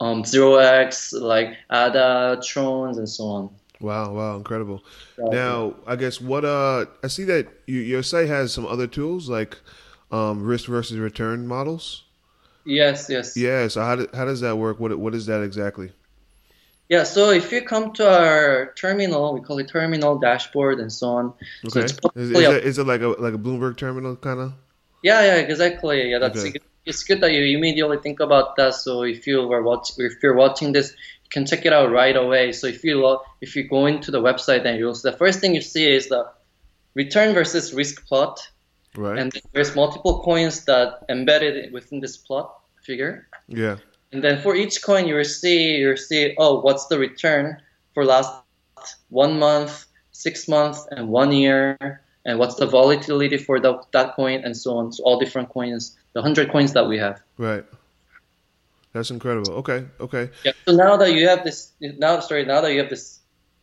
um, 0.00 0.24
Zero 0.24 0.56
X, 0.56 1.12
like 1.12 1.56
ADA, 1.70 2.40
Trons, 2.42 2.98
and 2.98 3.08
so 3.08 3.24
on. 3.24 3.50
Wow. 3.80 4.12
Wow. 4.12 4.36
Incredible. 4.36 4.84
Now, 5.18 5.74
I 5.86 5.96
guess 5.96 6.20
what 6.20 6.44
uh, 6.44 6.86
I 7.02 7.08
see 7.08 7.24
that 7.24 7.48
you, 7.66 7.80
your 7.80 8.02
site 8.02 8.28
has 8.28 8.52
some 8.52 8.66
other 8.66 8.86
tools 8.86 9.28
like 9.28 9.56
um, 10.10 10.42
risk 10.42 10.66
versus 10.66 10.98
return 10.98 11.46
models. 11.46 12.04
yes, 12.64 13.08
yes. 13.08 13.36
Yeah. 13.36 13.68
So 13.68 13.82
how 13.82 13.96
do, 13.96 14.08
how 14.12 14.24
does 14.24 14.40
that 14.40 14.56
work? 14.56 14.80
What 14.80 14.98
what 14.98 15.14
is 15.14 15.26
that 15.26 15.42
exactly? 15.42 15.92
Yeah, 16.90 17.04
so 17.04 17.30
if 17.30 17.52
you 17.52 17.62
come 17.62 17.92
to 17.94 18.04
our 18.10 18.74
terminal, 18.74 19.32
we 19.32 19.40
call 19.40 19.58
it 19.60 19.68
terminal 19.68 20.18
dashboard 20.18 20.80
and 20.80 20.92
so 20.92 21.06
on. 21.18 21.34
So 21.68 21.80
Okay. 21.80 21.86
it's 21.86 21.92
Is, 22.16 22.30
is, 22.32 22.36
a- 22.36 22.56
it, 22.56 22.64
is 22.64 22.78
it 22.78 22.86
like 22.86 23.00
a 23.00 23.08
like 23.26 23.32
a 23.34 23.38
Bloomberg 23.38 23.76
terminal 23.76 24.16
kind 24.16 24.40
of? 24.40 24.52
Yeah, 25.02 25.22
yeah, 25.22 25.36
exactly. 25.36 26.10
Yeah, 26.10 26.18
that's 26.18 26.40
Okay. 26.40 26.50
good. 26.50 26.62
It's 26.84 27.04
good 27.04 27.20
that 27.20 27.30
you 27.32 27.56
immediately 27.56 27.98
think 27.98 28.18
about 28.20 28.56
that. 28.56 28.74
So 28.74 29.02
if 29.04 29.26
you 29.28 29.46
were 29.46 29.62
watch, 29.62 29.92
if 29.98 30.14
you're 30.22 30.34
watching 30.34 30.72
this, 30.72 30.90
you 31.24 31.30
can 31.30 31.46
check 31.46 31.64
it 31.64 31.72
out 31.72 31.92
right 31.92 32.16
away. 32.16 32.50
So 32.52 32.66
if 32.66 32.82
you 32.82 33.18
if 33.40 33.54
you 33.54 33.68
go 33.68 33.86
into 33.86 34.10
the 34.10 34.20
website, 34.20 34.64
then 34.64 34.76
you'll 34.76 34.94
the 35.10 35.12
first 35.22 35.38
thing 35.40 35.54
you 35.54 35.60
see 35.62 35.86
is 35.98 36.08
the 36.08 36.26
return 36.94 37.34
versus 37.34 37.72
risk 37.72 38.04
plot, 38.08 38.40
Right. 38.96 39.16
and 39.20 39.30
there's 39.52 39.76
multiple 39.76 40.22
coins 40.24 40.64
that 40.64 41.04
embedded 41.08 41.72
within 41.72 42.00
this 42.00 42.16
plot 42.16 42.46
figure. 42.82 43.28
yeah. 43.46 43.76
And 44.12 44.24
then 44.24 44.40
for 44.42 44.56
each 44.56 44.82
coin, 44.82 45.06
you 45.06 45.14
will 45.14 45.24
see 45.24 45.76
you 45.76 45.88
will 45.88 45.96
see 45.96 46.34
oh 46.38 46.60
what's 46.60 46.86
the 46.86 46.98
return 46.98 47.60
for 47.94 48.04
last 48.04 48.32
one 49.08 49.38
month, 49.38 49.86
six 50.12 50.48
months, 50.48 50.86
and 50.90 51.08
one 51.08 51.32
year, 51.32 51.76
and 52.24 52.38
what's 52.38 52.56
the 52.56 52.66
volatility 52.66 53.36
for 53.36 53.60
the, 53.60 53.80
that 53.92 54.14
coin, 54.14 54.42
and 54.44 54.56
so 54.56 54.76
on. 54.78 54.92
So 54.92 55.02
all 55.04 55.18
different 55.18 55.48
coins, 55.48 55.96
the 56.12 56.22
hundred 56.22 56.50
coins 56.50 56.72
that 56.72 56.88
we 56.88 56.98
have. 56.98 57.20
Right. 57.38 57.64
That's 58.92 59.10
incredible. 59.10 59.52
Okay. 59.54 59.84
Okay. 60.00 60.30
Yeah. 60.44 60.52
So 60.66 60.74
now 60.74 60.96
that 60.96 61.12
you 61.12 61.28
have 61.28 61.44
this, 61.44 61.72
now 61.80 62.18
sorry, 62.20 62.44
now 62.44 62.60
that 62.60 62.72
you 62.72 62.80
have 62.80 62.90
this 62.90 63.20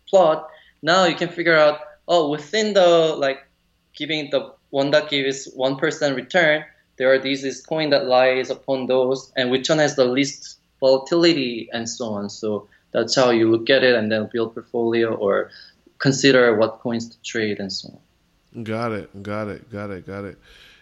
plot, 0.08 0.50
now 0.82 1.06
you 1.06 1.16
can 1.16 1.30
figure 1.30 1.58
out 1.58 1.82
oh 2.08 2.30
within 2.30 2.74
the 2.74 3.16
like 3.18 3.46
giving 3.94 4.30
the 4.30 4.54
one 4.70 4.92
that 4.92 5.10
gives 5.10 5.52
one 5.54 5.76
percent 5.76 6.16
return, 6.16 6.64
there 6.98 7.12
are 7.12 7.20
these 7.20 7.42
this 7.42 7.66
coin 7.66 7.90
that 7.92 8.06
lies 8.06 8.50
upon 8.50 8.88
those, 8.88 9.32
and 9.36 9.52
which 9.52 9.70
one 9.70 9.80
has 9.80 9.96
the 9.96 10.06
least 10.06 10.60
volatility 10.80 11.70
and 11.72 11.90
so 11.90 12.06
on. 12.08 12.30
So 12.30 12.68
that's 12.92 13.16
how 13.16 13.30
you 13.30 13.50
look 13.50 13.70
at 13.70 13.84
it 13.84 13.96
and 13.96 14.12
then 14.12 14.30
build 14.32 14.54
portfolio 14.54 15.14
or 15.14 15.52
consider 16.00 16.56
what 16.56 16.80
coins 16.80 17.10
to 17.10 17.22
trade 17.22 17.60
and 17.60 17.72
so 17.72 17.90
on. 17.90 18.64
Got 18.64 18.92
it. 18.92 19.24
Got 19.24 19.48
it. 19.50 19.70
Got 19.72 19.92
it. 19.92 20.06
Got 20.08 20.26
it. 20.26 20.38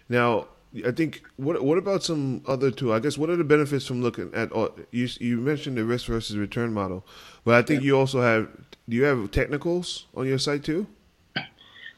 Now, 0.08 0.48
I 0.86 0.92
think 0.92 1.24
what 1.38 1.64
what 1.64 1.78
about 1.78 2.04
some 2.04 2.42
other 2.48 2.72
tool? 2.72 2.92
I 2.92 3.00
guess 3.00 3.18
what 3.18 3.30
are 3.30 3.36
the 3.36 3.44
benefits 3.44 3.86
from 3.86 4.02
looking 4.02 4.34
at? 4.34 4.52
you 4.92 5.08
you 5.20 5.38
mentioned 5.38 5.78
the 5.78 5.86
risk 5.86 6.08
versus 6.08 6.38
return 6.38 6.74
model, 6.74 7.06
but 7.44 7.56
I 7.56 7.62
think 7.62 7.84
you 7.84 7.98
also 7.98 8.22
have. 8.22 8.50
Do 8.88 8.96
you 8.96 9.04
have 9.04 9.32
technicals 9.32 10.06
on 10.16 10.28
your 10.28 10.38
site 10.38 10.64
too? 10.64 10.86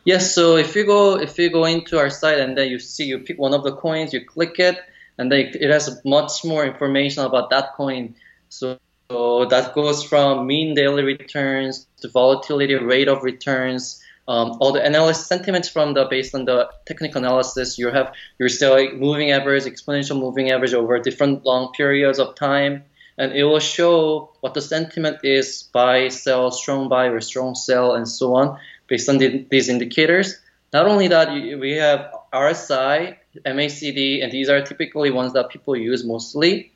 Yes, 0.08 0.34
so 0.34 0.56
if 0.56 0.74
you 0.74 0.86
go 0.86 1.20
if 1.20 1.38
you 1.38 1.50
go 1.50 1.66
into 1.66 2.00
our 2.00 2.10
site 2.10 2.40
and 2.40 2.58
then 2.58 2.70
you 2.70 2.80
see 2.80 3.04
you 3.04 3.20
pick 3.20 3.38
one 3.38 3.54
of 3.54 3.66
the 3.66 3.76
coins, 3.76 4.14
you 4.14 4.24
click 4.24 4.58
it, 4.58 4.80
and 5.18 5.30
then 5.30 5.52
it 5.54 5.70
has 5.70 6.00
much 6.06 6.46
more 6.46 6.66
information 6.66 7.26
about 7.26 7.50
that 7.50 7.74
coin. 7.76 8.16
So, 8.48 8.80
so 9.12 9.44
that 9.48 9.76
goes 9.76 10.06
from 10.06 10.48
mean 10.48 10.76
daily 10.76 11.04
returns 11.04 11.88
to 12.00 12.08
volatility 12.08 12.76
rate 12.76 13.10
of 13.10 13.22
returns, 13.22 14.02
um, 14.30 14.56
all 14.62 14.72
the 14.72 14.82
analysis 14.82 15.28
sentiments 15.28 15.68
from 15.68 15.94
the 15.94 16.06
based 16.10 16.34
on 16.34 16.46
the 16.46 16.70
technical 16.86 17.22
analysis. 17.22 17.78
You 17.78 17.90
have 17.90 18.14
you're 18.40 18.48
still 18.48 18.72
like 18.72 18.96
moving 18.96 19.32
average, 19.32 19.66
exponential 19.66 20.18
moving 20.18 20.52
average 20.52 20.74
over 20.74 20.98
different 21.00 21.46
long 21.46 21.74
periods 21.74 22.18
of 22.18 22.36
time, 22.36 22.86
and 23.18 23.34
it 23.34 23.44
will 23.44 23.60
show 23.60 24.32
what 24.40 24.54
the 24.54 24.62
sentiment 24.62 25.18
is 25.24 25.64
buy, 25.64 26.08
sell, 26.08 26.52
strong 26.52 26.88
buy 26.88 27.08
or 27.08 27.20
strong 27.20 27.56
sell, 27.56 27.94
and 27.94 28.08
so 28.08 28.36
on 28.36 28.58
based 28.88 29.10
on 29.10 29.18
the, 29.18 29.46
these 29.50 29.70
indicators. 29.70 30.40
Not 30.74 30.86
only 30.86 31.08
that, 31.08 31.32
we 31.32 31.72
have 31.74 32.14
RSI, 32.34 33.18
MACD, 33.46 34.24
and 34.24 34.32
these 34.32 34.50
are 34.50 34.62
typically 34.62 35.12
ones 35.12 35.34
that 35.34 35.50
people 35.50 35.76
use 35.76 36.06
mostly. 36.06 36.72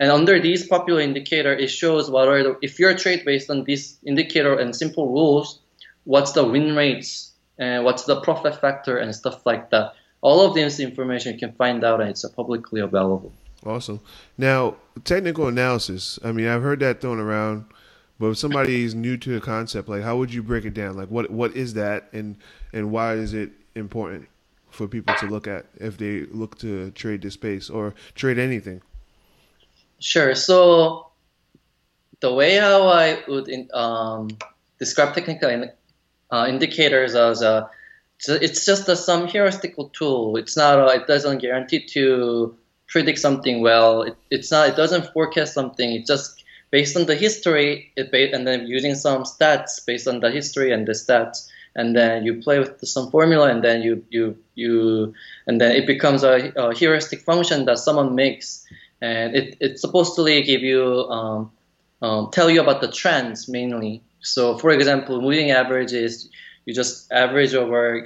And 0.00 0.10
under 0.10 0.40
these 0.40 0.66
popular 0.66 1.00
indicator, 1.00 1.52
it 1.52 1.68
shows 1.68 2.10
what 2.10 2.28
are 2.28 2.42
the, 2.42 2.58
if 2.62 2.78
you're 2.78 2.90
a 2.90 2.98
trade 2.98 3.24
based 3.24 3.50
on 3.50 3.64
this 3.64 3.96
indicator 4.04 4.58
and 4.58 4.74
simple 4.74 5.08
rules, 5.08 5.60
what's 6.04 6.32
the 6.32 6.44
win 6.44 6.74
rates 6.74 7.32
and 7.58 7.84
what's 7.84 8.04
the 8.04 8.20
profit 8.20 8.60
factor 8.60 8.98
and 8.98 9.14
stuff 9.14 9.46
like 9.46 9.70
that. 9.70 9.94
All 10.20 10.44
of 10.46 10.54
this 10.54 10.80
information 10.80 11.34
you 11.34 11.38
can 11.38 11.52
find 11.52 11.84
out 11.84 12.00
and 12.00 12.10
it's 12.10 12.24
publicly 12.30 12.80
available. 12.80 13.32
Awesome. 13.64 14.00
Now, 14.36 14.76
technical 15.04 15.48
analysis. 15.48 16.18
I 16.24 16.32
mean, 16.32 16.46
I've 16.48 16.62
heard 16.62 16.80
that 16.80 17.00
thrown 17.00 17.18
around, 17.18 17.66
but 18.18 18.28
if 18.28 18.38
somebody 18.38 18.84
is 18.84 18.94
new 18.94 19.16
to 19.16 19.34
the 19.34 19.40
concept, 19.40 19.88
like 19.88 20.02
how 20.02 20.16
would 20.16 20.32
you 20.32 20.42
break 20.42 20.64
it 20.64 20.74
down? 20.74 20.96
Like 20.96 21.08
what 21.08 21.30
what 21.30 21.56
is 21.56 21.74
that, 21.74 22.08
and 22.12 22.36
and 22.72 22.90
why 22.90 23.14
is 23.14 23.34
it 23.34 23.50
important 23.74 24.28
for 24.70 24.86
people 24.86 25.14
to 25.16 25.26
look 25.26 25.46
at 25.46 25.66
if 25.78 25.96
they 25.98 26.22
look 26.26 26.58
to 26.58 26.90
trade 26.92 27.22
this 27.22 27.34
space 27.34 27.70
or 27.70 27.94
trade 28.14 28.38
anything? 28.38 28.82
Sure. 29.98 30.34
So 30.34 31.08
the 32.20 32.32
way 32.32 32.56
how 32.56 32.88
I 32.88 33.22
would 33.26 33.48
in, 33.48 33.68
um, 33.72 34.28
describe 34.78 35.14
technical 35.14 35.48
in, 35.48 35.70
uh, 36.30 36.46
indicators 36.48 37.14
as 37.14 37.42
a 37.42 37.70
it's 38.26 38.64
just 38.64 38.88
a, 38.88 38.96
some 38.96 39.26
heuristical 39.26 39.92
tool. 39.92 40.36
It's 40.36 40.56
not. 40.56 40.78
A, 40.78 41.00
it 41.00 41.06
doesn't 41.06 41.38
guarantee 41.38 41.80
to 41.86 42.56
predict 42.86 43.18
something 43.18 43.60
well. 43.60 44.02
It, 44.02 44.16
it's 44.30 44.50
not. 44.50 44.68
It 44.68 44.76
doesn't 44.76 45.12
forecast 45.12 45.52
something. 45.52 45.92
It 45.92 46.06
just 46.06 46.43
based 46.74 46.96
on 46.96 47.06
the 47.06 47.14
history. 47.14 47.92
It 47.94 48.10
ba- 48.10 48.34
and 48.34 48.44
then 48.48 48.66
using 48.66 48.94
some 48.96 49.22
stats 49.22 49.72
based 49.86 50.08
on 50.08 50.18
the 50.18 50.30
history 50.38 50.72
and 50.72 50.82
the 50.88 50.96
stats. 51.04 51.46
And 51.76 51.94
then 51.94 52.24
you 52.26 52.42
play 52.46 52.58
with 52.58 52.74
some 52.94 53.10
formula, 53.10 53.46
and 53.52 53.62
then 53.62 53.82
you 53.86 54.04
you 54.10 54.24
you, 54.54 55.14
and 55.46 55.60
then 55.60 55.72
it 55.80 55.86
becomes 55.86 56.22
a, 56.22 56.52
a 56.56 56.74
heuristic 56.74 57.20
function 57.20 57.64
that 57.66 57.78
someone 57.78 58.14
makes 58.14 58.66
and 59.00 59.36
it, 59.36 59.56
it's 59.60 59.80
supposed 59.80 60.16
to 60.16 60.24
give 60.42 60.62
you 60.62 60.82
um, 61.16 61.50
um, 62.02 62.30
tell 62.30 62.50
you 62.50 62.60
about 62.60 62.80
the 62.80 62.90
trends 62.90 63.48
mainly. 63.48 64.02
So, 64.20 64.58
for 64.58 64.70
example, 64.70 65.20
moving 65.20 65.50
average 65.50 65.92
is 65.92 66.28
you 66.64 66.74
just 66.74 67.12
average 67.12 67.54
over 67.54 68.04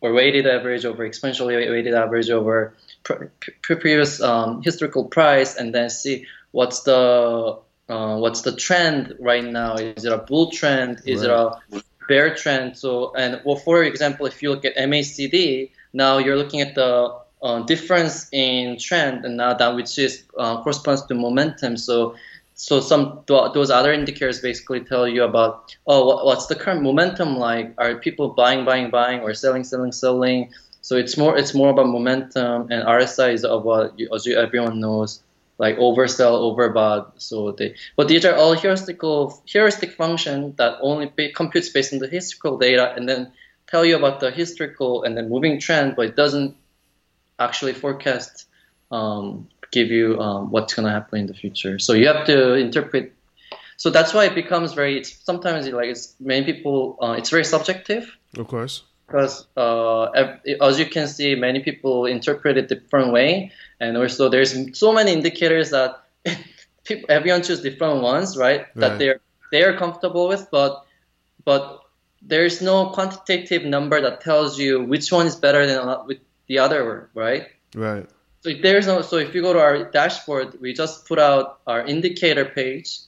or 0.00 0.12
weighted 0.12 0.46
average 0.46 0.84
over 0.84 1.08
exponentially 1.08 1.56
weighted 1.74 1.94
average 1.94 2.30
over 2.30 2.74
pre- 3.02 3.28
pre- 3.40 3.76
previous 3.76 4.20
um, 4.20 4.62
historical 4.62 5.04
price, 5.04 5.56
and 5.56 5.74
then 5.74 5.90
see 5.90 6.26
what's 6.52 6.82
the 6.82 7.58
uh, 7.88 8.16
what's 8.16 8.42
the 8.42 8.54
trend 8.54 9.14
right 9.20 9.44
now. 9.44 9.74
Is 9.74 10.04
it 10.04 10.12
a 10.12 10.18
bull 10.18 10.50
trend? 10.50 11.02
Is 11.04 11.22
it 11.22 11.30
a 11.30 11.60
bear 12.08 12.34
trend? 12.34 12.76
So, 12.76 13.14
and 13.14 13.40
well, 13.44 13.56
for 13.56 13.84
example, 13.84 14.26
if 14.26 14.42
you 14.42 14.50
look 14.50 14.64
at 14.64 14.76
MACD, 14.76 15.70
now 15.92 16.18
you're 16.18 16.36
looking 16.36 16.60
at 16.60 16.74
the 16.74 17.16
uh, 17.42 17.60
difference 17.60 18.28
in 18.32 18.78
trend, 18.78 19.24
and 19.24 19.36
now 19.36 19.54
that 19.54 19.74
which 19.76 19.98
is 19.98 20.24
uh, 20.36 20.62
corresponds 20.62 21.04
to 21.06 21.14
momentum. 21.14 21.76
So, 21.76 22.16
so 22.54 22.80
some 22.80 23.22
th- 23.26 23.52
those 23.54 23.70
other 23.70 23.92
indicators 23.92 24.40
basically 24.40 24.80
tell 24.80 25.06
you 25.06 25.22
about 25.22 25.76
oh, 25.86 26.06
what, 26.06 26.24
what's 26.26 26.46
the 26.46 26.56
current 26.56 26.82
momentum 26.82 27.36
like? 27.36 27.72
Are 27.78 27.94
people 27.96 28.30
buying, 28.30 28.64
buying, 28.64 28.90
buying, 28.90 29.20
or 29.20 29.32
selling, 29.34 29.62
selling, 29.62 29.92
selling? 29.92 30.52
So 30.80 30.96
it's 30.96 31.16
more 31.16 31.36
it's 31.38 31.54
more 31.54 31.70
about 31.70 31.86
momentum, 31.86 32.68
and 32.70 32.82
RSI 32.82 33.32
is 33.32 33.44
about 33.44 34.00
as 34.12 34.26
you, 34.26 34.36
everyone 34.36 34.80
knows 34.80 35.22
like 35.58 35.76
oversell, 35.78 36.38
overbought. 36.40 37.12
So 37.16 37.52
they, 37.52 37.76
but 37.96 38.08
these 38.08 38.24
are 38.24 38.34
all 38.34 38.56
heuristical 38.56 39.40
heuristic 39.46 39.92
function 39.92 40.54
that 40.56 40.78
only 40.80 41.10
computes 41.34 41.68
based 41.70 41.92
on 41.92 41.98
the 41.98 42.08
historical 42.08 42.58
data, 42.58 42.92
and 42.94 43.08
then 43.08 43.32
tell 43.66 43.84
you 43.84 43.96
about 43.96 44.20
the 44.20 44.30
historical 44.30 45.02
and 45.02 45.16
then 45.16 45.28
moving 45.28 45.58
trend, 45.60 45.96
but 45.96 46.06
it 46.06 46.16
doesn't 46.16 46.56
actually 47.38 47.72
forecast, 47.72 48.46
um, 48.90 49.48
give 49.72 49.88
you 49.90 50.18
um, 50.20 50.50
what's 50.50 50.74
going 50.74 50.86
to 50.86 50.92
happen 50.92 51.18
in 51.20 51.26
the 51.26 51.34
future. 51.34 51.78
So 51.78 51.92
you 51.92 52.06
have 52.06 52.26
to 52.26 52.54
interpret. 52.54 53.12
So 53.76 53.90
that's 53.90 54.14
why 54.14 54.24
it 54.26 54.34
becomes 54.34 54.72
very. 54.72 54.98
It's 54.98 55.12
sometimes 55.24 55.68
like 55.68 55.88
it's 55.88 56.14
many 56.20 56.44
people. 56.44 56.96
Uh, 57.00 57.12
it's 57.12 57.30
very 57.30 57.44
subjective 57.44 58.16
Of 58.38 58.48
course. 58.48 58.82
Because 59.06 59.46
uh, 59.56 60.04
as 60.60 60.78
you 60.78 60.86
can 60.86 61.06
see, 61.08 61.34
many 61.34 61.60
people 61.60 62.06
interpret 62.06 62.56
it 62.56 62.68
different 62.68 63.12
way, 63.12 63.52
and 63.80 63.96
also 63.96 64.28
there's 64.28 64.78
so 64.78 64.92
many 64.92 65.12
indicators 65.12 65.70
that 65.70 66.02
people, 66.84 67.06
everyone 67.08 67.42
choose 67.42 67.60
different 67.60 68.02
ones, 68.02 68.36
right? 68.36 68.60
Right. 68.60 68.74
That 68.76 68.98
they're 68.98 69.20
they're 69.52 69.76
comfortable 69.76 70.28
with, 70.28 70.48
but 70.50 70.84
but 71.44 71.82
there's 72.20 72.60
no 72.60 72.90
quantitative 72.90 73.64
number 73.64 74.00
that 74.00 74.20
tells 74.20 74.58
you 74.58 74.82
which 74.82 75.12
one 75.12 75.26
is 75.26 75.36
better 75.36 75.66
than 75.66 76.06
with 76.06 76.18
the 76.48 76.58
other, 76.58 77.08
right? 77.14 77.46
Right. 77.74 78.08
So 78.40 78.50
if 78.50 78.62
there's 78.62 78.86
no, 78.86 79.02
so 79.02 79.16
if 79.16 79.34
you 79.34 79.42
go 79.42 79.52
to 79.52 79.60
our 79.60 79.90
dashboard, 79.90 80.60
we 80.60 80.72
just 80.72 81.06
put 81.06 81.18
out 81.18 81.60
our 81.66 81.84
indicator 81.84 82.44
page 82.44 83.00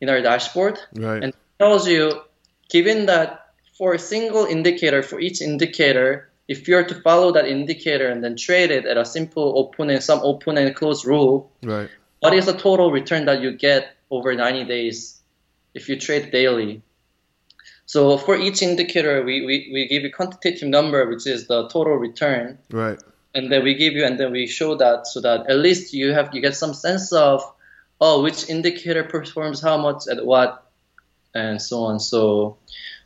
in 0.00 0.08
our 0.08 0.20
dashboard, 0.20 0.78
Right. 0.94 1.22
and 1.22 1.32
tells 1.58 1.88
you, 1.88 2.20
given 2.68 3.06
that 3.06 3.43
for 3.76 3.94
a 3.94 3.98
single 3.98 4.44
indicator, 4.44 5.02
for 5.02 5.20
each 5.20 5.40
indicator, 5.40 6.30
if 6.46 6.68
you're 6.68 6.84
to 6.84 6.94
follow 7.00 7.32
that 7.32 7.46
indicator 7.46 8.08
and 8.08 8.22
then 8.22 8.36
trade 8.36 8.70
it 8.70 8.86
at 8.86 8.96
a 8.96 9.04
simple 9.04 9.54
open 9.56 9.90
and 9.90 10.02
some 10.02 10.20
open 10.22 10.58
and 10.58 10.74
close 10.76 11.04
rule, 11.04 11.50
right. 11.62 11.88
what 12.20 12.34
is 12.34 12.46
the 12.46 12.52
total 12.52 12.90
return 12.92 13.24
that 13.24 13.40
you 13.40 13.52
get 13.52 13.96
over 14.10 14.34
90 14.34 14.64
days 14.64 15.20
if 15.74 15.88
you 15.88 15.98
trade 15.98 16.30
daily? 16.30 16.82
So 17.86 18.16
for 18.16 18.36
each 18.36 18.62
indicator, 18.62 19.22
we, 19.22 19.44
we, 19.44 19.70
we 19.72 19.88
give 19.88 20.02
you 20.04 20.12
quantitative 20.12 20.68
number, 20.68 21.08
which 21.08 21.26
is 21.26 21.46
the 21.46 21.68
total 21.68 21.94
return 21.96 22.58
Right. 22.70 22.98
and 23.34 23.50
then 23.50 23.64
we 23.64 23.74
give 23.74 23.94
you 23.94 24.04
and 24.04 24.18
then 24.18 24.30
we 24.30 24.46
show 24.46 24.76
that 24.76 25.06
so 25.06 25.20
that 25.20 25.50
at 25.50 25.58
least 25.58 25.92
you 25.92 26.12
have 26.12 26.34
you 26.34 26.40
get 26.40 26.54
some 26.54 26.72
sense 26.72 27.12
of 27.12 27.42
oh 28.00 28.22
which 28.22 28.48
indicator 28.48 29.02
performs 29.04 29.60
how 29.60 29.76
much 29.76 30.06
at 30.08 30.24
what 30.24 30.70
and 31.34 31.60
so 31.60 31.84
on 31.84 31.98
so 31.98 32.56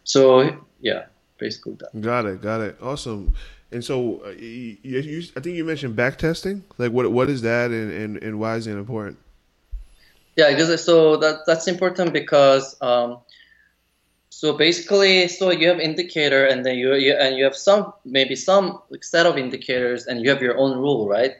so 0.08 0.56
yeah 0.80 1.04
basically 1.38 1.74
that 1.74 2.00
Got 2.00 2.26
it. 2.26 2.42
Got 2.42 2.60
it. 2.60 2.76
Awesome. 2.82 3.34
And 3.70 3.84
so, 3.84 4.22
uh, 4.24 4.30
you, 4.30 4.78
you, 4.82 5.22
I 5.36 5.40
think 5.40 5.56
you 5.56 5.64
mentioned 5.64 5.94
back 5.94 6.16
testing. 6.16 6.64
Like, 6.78 6.90
what 6.90 7.12
what 7.12 7.28
is 7.28 7.42
that, 7.42 7.70
and, 7.70 7.92
and, 7.92 8.22
and 8.22 8.40
why 8.40 8.56
is 8.56 8.66
it 8.66 8.72
important? 8.72 9.18
Yeah, 10.36 10.50
because 10.50 10.82
so 10.82 11.16
that 11.18 11.40
that's 11.46 11.68
important 11.68 12.12
because 12.12 12.76
um, 12.80 13.18
so 14.30 14.54
basically, 14.54 15.28
so 15.28 15.50
you 15.50 15.68
have 15.68 15.80
indicator, 15.80 16.46
and 16.46 16.64
then 16.64 16.78
you, 16.78 16.94
you 16.94 17.12
and 17.12 17.36
you 17.36 17.44
have 17.44 17.56
some 17.56 17.92
maybe 18.06 18.36
some 18.36 18.80
set 19.02 19.26
of 19.26 19.36
indicators, 19.36 20.06
and 20.06 20.22
you 20.22 20.30
have 20.30 20.40
your 20.40 20.56
own 20.56 20.78
rule, 20.78 21.06
right? 21.06 21.32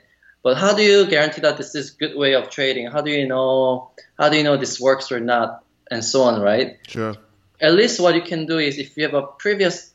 But 0.42 0.58
how 0.58 0.74
do 0.74 0.82
you 0.82 1.06
guarantee 1.06 1.40
that 1.40 1.56
this 1.56 1.74
is 1.74 1.90
good 1.90 2.14
way 2.14 2.34
of 2.34 2.50
trading? 2.50 2.90
How 2.90 3.00
do 3.00 3.10
you 3.10 3.26
know 3.26 3.90
how 4.18 4.28
do 4.28 4.36
you 4.36 4.44
know 4.44 4.58
this 4.58 4.78
works 4.78 5.10
or 5.10 5.20
not, 5.20 5.64
and 5.90 6.04
so 6.04 6.22
on, 6.24 6.42
right? 6.42 6.76
Sure. 6.86 7.14
At 7.60 7.74
least 7.74 8.00
what 8.00 8.14
you 8.14 8.22
can 8.22 8.46
do 8.46 8.58
is 8.58 8.78
if 8.78 8.96
you 8.96 9.02
have 9.04 9.14
a 9.14 9.26
previous 9.38 9.92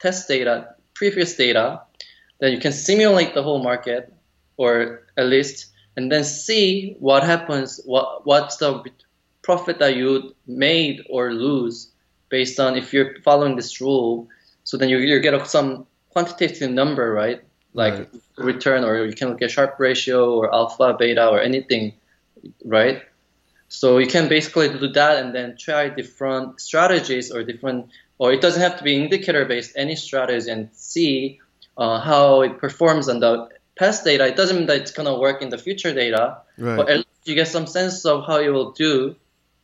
test 0.00 0.28
data, 0.28 0.74
previous 0.94 1.36
data, 1.36 1.80
then 2.40 2.52
you 2.52 2.58
can 2.58 2.72
simulate 2.72 3.34
the 3.34 3.42
whole 3.42 3.62
market, 3.62 4.12
or 4.56 5.02
at 5.16 5.26
least, 5.26 5.72
and 5.96 6.12
then 6.12 6.24
see 6.24 6.96
what 7.00 7.22
happens, 7.22 7.80
what 7.84 8.26
what's 8.26 8.56
the 8.58 8.84
profit 9.42 9.78
that 9.78 9.96
you 9.96 10.34
made 10.46 11.02
or 11.08 11.32
lose 11.32 11.90
based 12.28 12.60
on 12.60 12.76
if 12.76 12.92
you're 12.92 13.14
following 13.22 13.56
this 13.56 13.80
rule. 13.80 14.28
So 14.64 14.76
then 14.76 14.88
you 14.88 14.98
you 14.98 15.20
get 15.20 15.46
some 15.46 15.86
quantitative 16.10 16.70
number, 16.70 17.12
right? 17.12 17.40
Like 17.72 17.94
Right. 17.94 18.08
return, 18.38 18.84
or 18.84 19.04
you 19.04 19.14
can 19.14 19.28
look 19.28 19.42
at 19.42 19.50
Sharpe 19.50 19.78
ratio 19.78 20.34
or 20.34 20.52
alpha, 20.52 20.96
beta, 20.98 21.28
or 21.28 21.40
anything, 21.40 21.92
right? 22.64 23.02
So 23.68 23.98
you 23.98 24.06
can 24.06 24.28
basically 24.28 24.68
do 24.68 24.88
that 24.88 25.24
and 25.24 25.34
then 25.34 25.56
try 25.58 25.88
different 25.88 26.60
strategies 26.60 27.30
or 27.32 27.42
different, 27.42 27.90
or 28.18 28.32
it 28.32 28.40
doesn't 28.40 28.62
have 28.62 28.78
to 28.78 28.84
be 28.84 28.94
indicator 28.94 29.44
based, 29.44 29.72
any 29.76 29.96
strategy 29.96 30.50
and 30.50 30.70
see 30.72 31.40
uh, 31.76 32.00
how 32.00 32.42
it 32.42 32.58
performs 32.58 33.08
on 33.08 33.20
the 33.20 33.48
past 33.76 34.04
data. 34.04 34.26
It 34.26 34.36
doesn't 34.36 34.56
mean 34.56 34.66
that 34.66 34.78
it's 34.78 34.92
going 34.92 35.06
to 35.06 35.18
work 35.18 35.42
in 35.42 35.50
the 35.50 35.58
future 35.58 35.92
data, 35.92 36.38
Right. 36.58 36.76
but 36.76 36.88
at 36.88 36.96
least 36.98 37.08
you 37.24 37.34
get 37.34 37.48
some 37.48 37.66
sense 37.66 38.04
of 38.06 38.24
how 38.26 38.38
it 38.38 38.48
will 38.48 38.72
do, 38.72 39.16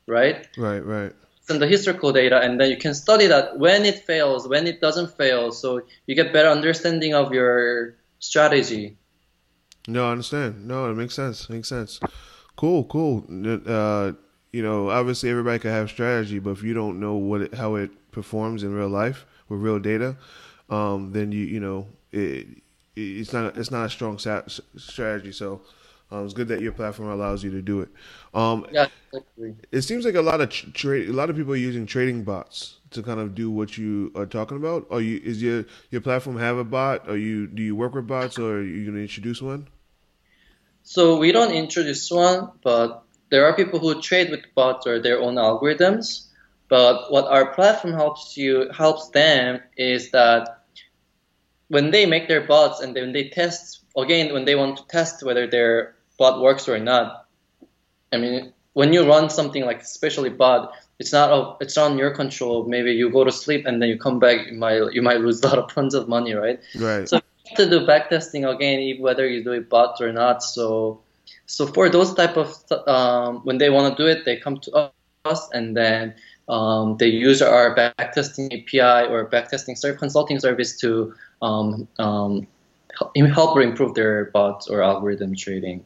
right? 0.07 0.47
right. 0.59 0.85
Right. 0.85 1.13
From 1.45 1.59
the 1.59 1.67
historical 1.67 2.13
data, 2.13 2.41
and 2.41 2.61
then 2.61 2.71
you 2.71 2.77
can 2.77 2.95
study 2.95 3.27
that 3.27 3.59
when 3.59 3.85
it 3.85 4.05
fails, 4.05 4.47
when 4.47 4.67
it 4.67 4.81
doesn't 4.81 5.17
fail, 5.17 5.51
so 5.53 5.83
you 6.07 6.15
get 6.15 6.33
better 6.33 6.49
understanding 6.49 7.15
of 7.15 7.33
your 7.33 7.97
strategy. 8.21 8.97
No, 9.89 10.07
I 10.07 10.13
understand. 10.13 10.67
No, 10.67 10.91
it 10.91 10.95
makes 10.95 11.15
sense. 11.15 11.51
Makes 11.51 11.69
sense. 11.69 11.99
Cool, 12.63 12.85
cool. 12.85 13.25
Uh, 13.67 14.13
you 14.53 14.63
know, 14.63 14.89
obviously 14.91 15.29
everybody 15.31 15.59
can 15.59 15.73
have 15.73 15.91
strategy, 15.91 16.39
but 16.39 16.51
if 16.51 16.63
you 16.63 16.75
don't 16.75 17.01
know 17.01 17.17
what 17.17 17.43
it, 17.43 17.55
how 17.55 17.75
it 17.75 17.91
performs 18.13 18.63
in 18.63 18.73
real 18.73 18.89
life 18.89 19.27
with 19.49 19.61
real 19.61 19.81
data, 19.81 20.17
um, 20.71 21.11
then 21.13 21.33
you 21.33 21.45
you 21.45 21.59
know 21.59 21.89
it, 22.13 22.47
it's 22.95 23.33
not 23.33 23.57
it's 23.59 23.73
not 23.73 23.87
a 23.87 23.91
strong 23.91 24.17
strategy. 24.19 25.33
So 25.33 25.63
um, 26.13 26.25
it's 26.25 26.35
good 26.35 26.47
that 26.49 26.61
your 26.61 26.71
platform 26.73 27.11
allows 27.11 27.43
you 27.43 27.51
to 27.51 27.63
do 27.63 27.81
it. 27.81 27.89
Um, 28.33 28.67
Yeah, 28.71 28.87
exactly. 29.13 29.57
it 29.73 29.83
seems 29.83 30.05
like 30.05 30.15
a 30.15 30.23
lot 30.23 30.41
of 30.41 30.51
trade, 30.51 31.09
a 31.09 31.13
lot 31.13 31.31
of 31.31 31.37
people 31.37 31.55
are 31.55 31.57
using 31.57 31.87
trading 31.87 32.23
bots 32.23 32.77
to 32.93 33.03
kind 33.03 33.19
of 33.21 33.35
do 33.35 33.51
what 33.51 33.77
you 33.77 34.13
are 34.15 34.27
talking 34.27 34.57
about. 34.57 34.87
Are 34.91 35.01
you 35.01 35.21
is 35.25 35.43
your 35.43 35.65
your 35.91 36.01
platform 36.01 36.39
have 36.39 36.59
a 36.59 36.65
bot? 36.65 37.09
Are 37.09 37.17
you 37.17 37.49
do 37.49 37.63
you 37.63 37.75
work 37.75 37.95
with 37.97 38.07
bots, 38.07 38.39
or 38.39 38.59
are 38.59 38.63
you 38.63 38.85
going 38.85 38.97
to 38.97 39.03
introduce 39.03 39.43
one? 39.43 39.67
So 40.85 41.19
we 41.19 41.33
don't 41.33 41.53
introduce 41.53 42.11
one, 42.11 42.51
but 42.63 43.03
there 43.31 43.47
are 43.47 43.55
people 43.55 43.79
who 43.79 44.01
trade 44.01 44.31
with 44.31 44.55
bots 44.55 44.87
or 44.87 45.01
their 45.01 45.21
own 45.21 45.37
algorithms. 45.37 46.27
But 46.69 47.13
what 47.13 47.27
our 47.27 47.55
platform 47.55 47.95
helps 47.95 48.37
you 48.37 48.71
helps 48.75 49.11
them 49.11 49.61
is 49.77 50.11
that 50.13 50.65
when 51.69 51.91
they 51.91 52.07
make 52.07 52.29
their 52.29 52.41
bots 52.41 52.81
and 52.81 52.97
then 52.97 53.13
they 53.13 53.29
test 53.29 53.81
again 53.97 54.33
when 54.33 54.45
they 54.45 54.55
want 54.55 54.79
to 54.79 54.87
test 54.87 55.23
whether 55.23 55.47
their 55.47 55.95
bot 56.19 56.41
works 56.41 56.69
or 56.69 56.79
not. 56.79 57.27
I 58.13 58.19
mean, 58.19 58.53
when 58.73 58.93
you 58.93 59.07
run 59.07 59.31
something 59.31 59.65
like 59.65 59.83
especially 59.83 60.31
bot, 60.31 60.73
it's 60.99 61.13
not 61.13 61.31
of 61.31 61.57
it's 61.61 61.77
not 61.77 61.91
on 61.91 61.99
your 61.99 62.11
control. 62.11 62.65
Maybe 62.67 62.93
you 62.93 63.11
go 63.11 63.25
to 63.25 63.33
sleep 63.33 63.67
and 63.67 63.81
then 63.81 63.89
you 63.89 63.99
come 63.99 64.19
back, 64.19 64.47
you 64.47 64.59
might 64.59 64.93
you 64.93 65.03
might 65.03 65.21
lose 65.21 65.43
a 65.43 65.49
lot 65.49 65.59
of 65.59 65.73
tons 65.73 65.95
of 65.95 66.09
money, 66.09 66.35
right? 66.35 66.61
Right. 66.75 67.09
So 67.09 67.21
to 67.57 67.69
do 67.69 67.87
backtesting 67.87 68.49
again, 68.49 68.81
even 68.81 69.03
whether 69.03 69.29
you 69.29 69.43
do 69.45 69.53
it 69.53 69.69
bots 69.69 70.01
or 70.01 70.13
not. 70.13 70.43
So, 70.43 71.01
so 71.47 71.67
for 71.67 71.89
those 71.89 72.15
type 72.15 72.37
of 72.37 72.55
um, 72.87 73.41
when 73.45 73.59
they 73.59 73.71
want 73.71 73.97
to 73.97 74.03
do 74.03 74.09
it, 74.09 74.25
they 74.25 74.37
come 74.37 74.59
to 74.61 74.93
us 75.25 75.49
and 75.53 75.77
then 75.77 76.15
um, 76.49 76.97
they 76.99 77.07
use 77.07 77.41
our 77.43 77.75
backtesting 77.75 78.47
API 78.47 79.09
or 79.09 79.29
backtesting 79.29 79.77
service 79.79 79.99
consulting 79.99 80.41
service 80.41 80.79
to 80.81 81.15
um, 81.41 81.89
um, 81.99 82.47
help 82.99 83.17
help 83.17 83.59
improve 83.59 83.95
their 83.95 84.27
bots 84.27 84.69
or 84.69 84.83
algorithm 84.83 85.35
trading. 85.35 85.85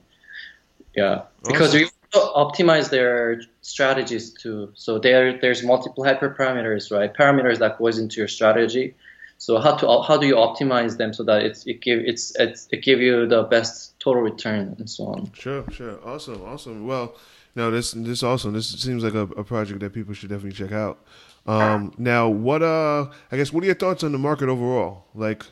Yeah, 0.94 1.22
because 1.44 1.74
Awesome. 1.74 1.90
we 2.12 2.20
optimize 2.20 2.90
their 2.90 3.42
strategies 3.60 4.32
too. 4.32 4.72
So 4.74 4.98
there, 4.98 5.38
there's 5.38 5.62
multiple 5.62 6.04
hyperparameters, 6.04 6.90
right? 6.90 7.12
Parameters 7.12 7.58
that 7.58 7.78
goes 7.78 7.98
into 7.98 8.16
your 8.16 8.28
strategy. 8.28 8.94
So 9.38 9.58
how 9.58 9.76
to 9.76 10.02
how 10.02 10.16
do 10.16 10.26
you 10.26 10.34
optimize 10.34 10.96
them 10.96 11.12
so 11.12 11.22
that 11.24 11.42
it's 11.42 11.66
it 11.66 11.80
give 11.80 12.00
it's, 12.00 12.34
it's 12.38 12.68
it 12.72 12.82
give 12.82 13.00
you 13.00 13.26
the 13.26 13.42
best 13.44 13.98
total 14.00 14.22
return 14.22 14.74
and 14.78 14.88
so 14.88 15.06
on. 15.06 15.30
Sure, 15.32 15.64
sure. 15.70 15.98
Awesome, 16.04 16.42
awesome. 16.42 16.86
Well, 16.86 17.14
no, 17.54 17.70
this 17.70 17.92
this 17.92 18.22
awesome. 18.22 18.54
This 18.54 18.68
seems 18.68 19.04
like 19.04 19.14
a, 19.14 19.22
a 19.22 19.44
project 19.44 19.80
that 19.80 19.92
people 19.92 20.14
should 20.14 20.30
definitely 20.30 20.56
check 20.56 20.72
out. 20.72 21.04
Um, 21.46 21.92
now, 21.96 22.28
what 22.28 22.62
uh, 22.62 23.06
I 23.30 23.36
guess, 23.36 23.52
what 23.52 23.62
are 23.62 23.66
your 23.66 23.76
thoughts 23.76 24.02
on 24.02 24.12
the 24.12 24.18
market 24.18 24.48
overall? 24.48 25.04
Like, 25.14 25.44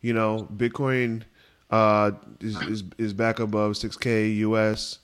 you 0.00 0.12
know, 0.12 0.48
Bitcoin 0.54 1.22
uh 1.70 2.12
is 2.40 2.56
is, 2.62 2.84
is 2.96 3.12
back 3.12 3.38
above 3.40 3.76
six 3.76 3.96
k 3.96 4.28
US, 4.28 4.98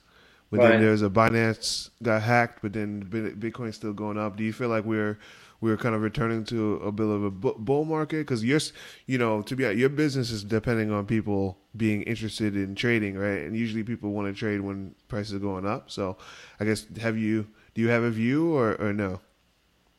but 0.51 0.61
then 0.61 0.81
there's 0.81 1.01
a 1.01 1.09
Binance 1.09 1.89
got 2.01 2.21
hacked, 2.21 2.61
but 2.61 2.73
then 2.73 3.03
Bitcoin's 3.03 3.75
still 3.75 3.93
going 3.93 4.17
up. 4.17 4.35
Do 4.35 4.43
you 4.43 4.53
feel 4.53 4.69
like 4.69 4.85
we're 4.85 5.17
we're 5.61 5.77
kind 5.77 5.95
of 5.95 6.01
returning 6.01 6.43
to 6.45 6.75
a 6.75 6.91
bit 6.91 7.07
of 7.07 7.23
a 7.23 7.31
bull 7.31 7.85
market 7.85 8.19
because 8.19 8.43
you're, 8.43 8.59
you 9.05 9.17
know, 9.17 9.41
to 9.43 9.55
be 9.55 9.63
your 9.63 9.89
business 9.89 10.31
is 10.31 10.43
depending 10.43 10.91
on 10.91 11.05
people 11.05 11.57
being 11.75 12.03
interested 12.03 12.55
in 12.55 12.75
trading, 12.75 13.17
right? 13.17 13.41
And 13.41 13.55
usually 13.55 13.83
people 13.83 14.11
want 14.11 14.27
to 14.27 14.33
trade 14.37 14.61
when 14.61 14.95
prices 15.07 15.33
are 15.33 15.39
going 15.39 15.65
up. 15.65 15.89
So, 15.89 16.17
I 16.59 16.65
guess 16.65 16.85
have 17.01 17.17
you 17.17 17.47
do 17.73 17.81
you 17.81 17.89
have 17.89 18.03
a 18.03 18.11
view 18.11 18.53
or 18.53 18.75
or 18.75 18.93
no? 18.93 19.21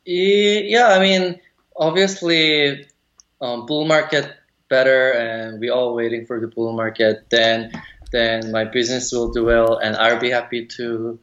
Yeah, 0.04 0.88
I 0.88 1.00
mean, 1.00 1.40
obviously, 1.76 2.86
um, 3.40 3.66
bull 3.66 3.86
market 3.86 4.32
better, 4.68 5.12
and 5.12 5.60
we 5.60 5.68
all 5.68 5.94
waiting 5.94 6.26
for 6.26 6.40
the 6.40 6.46
bull 6.46 6.72
market. 6.72 7.26
Then, 7.30 7.72
then 8.12 8.52
my 8.52 8.64
business 8.64 9.10
will 9.12 9.32
do 9.32 9.44
well, 9.44 9.78
and 9.78 9.96
I'll 9.96 10.20
be 10.20 10.30
happy 10.30 10.66
to 10.76 11.18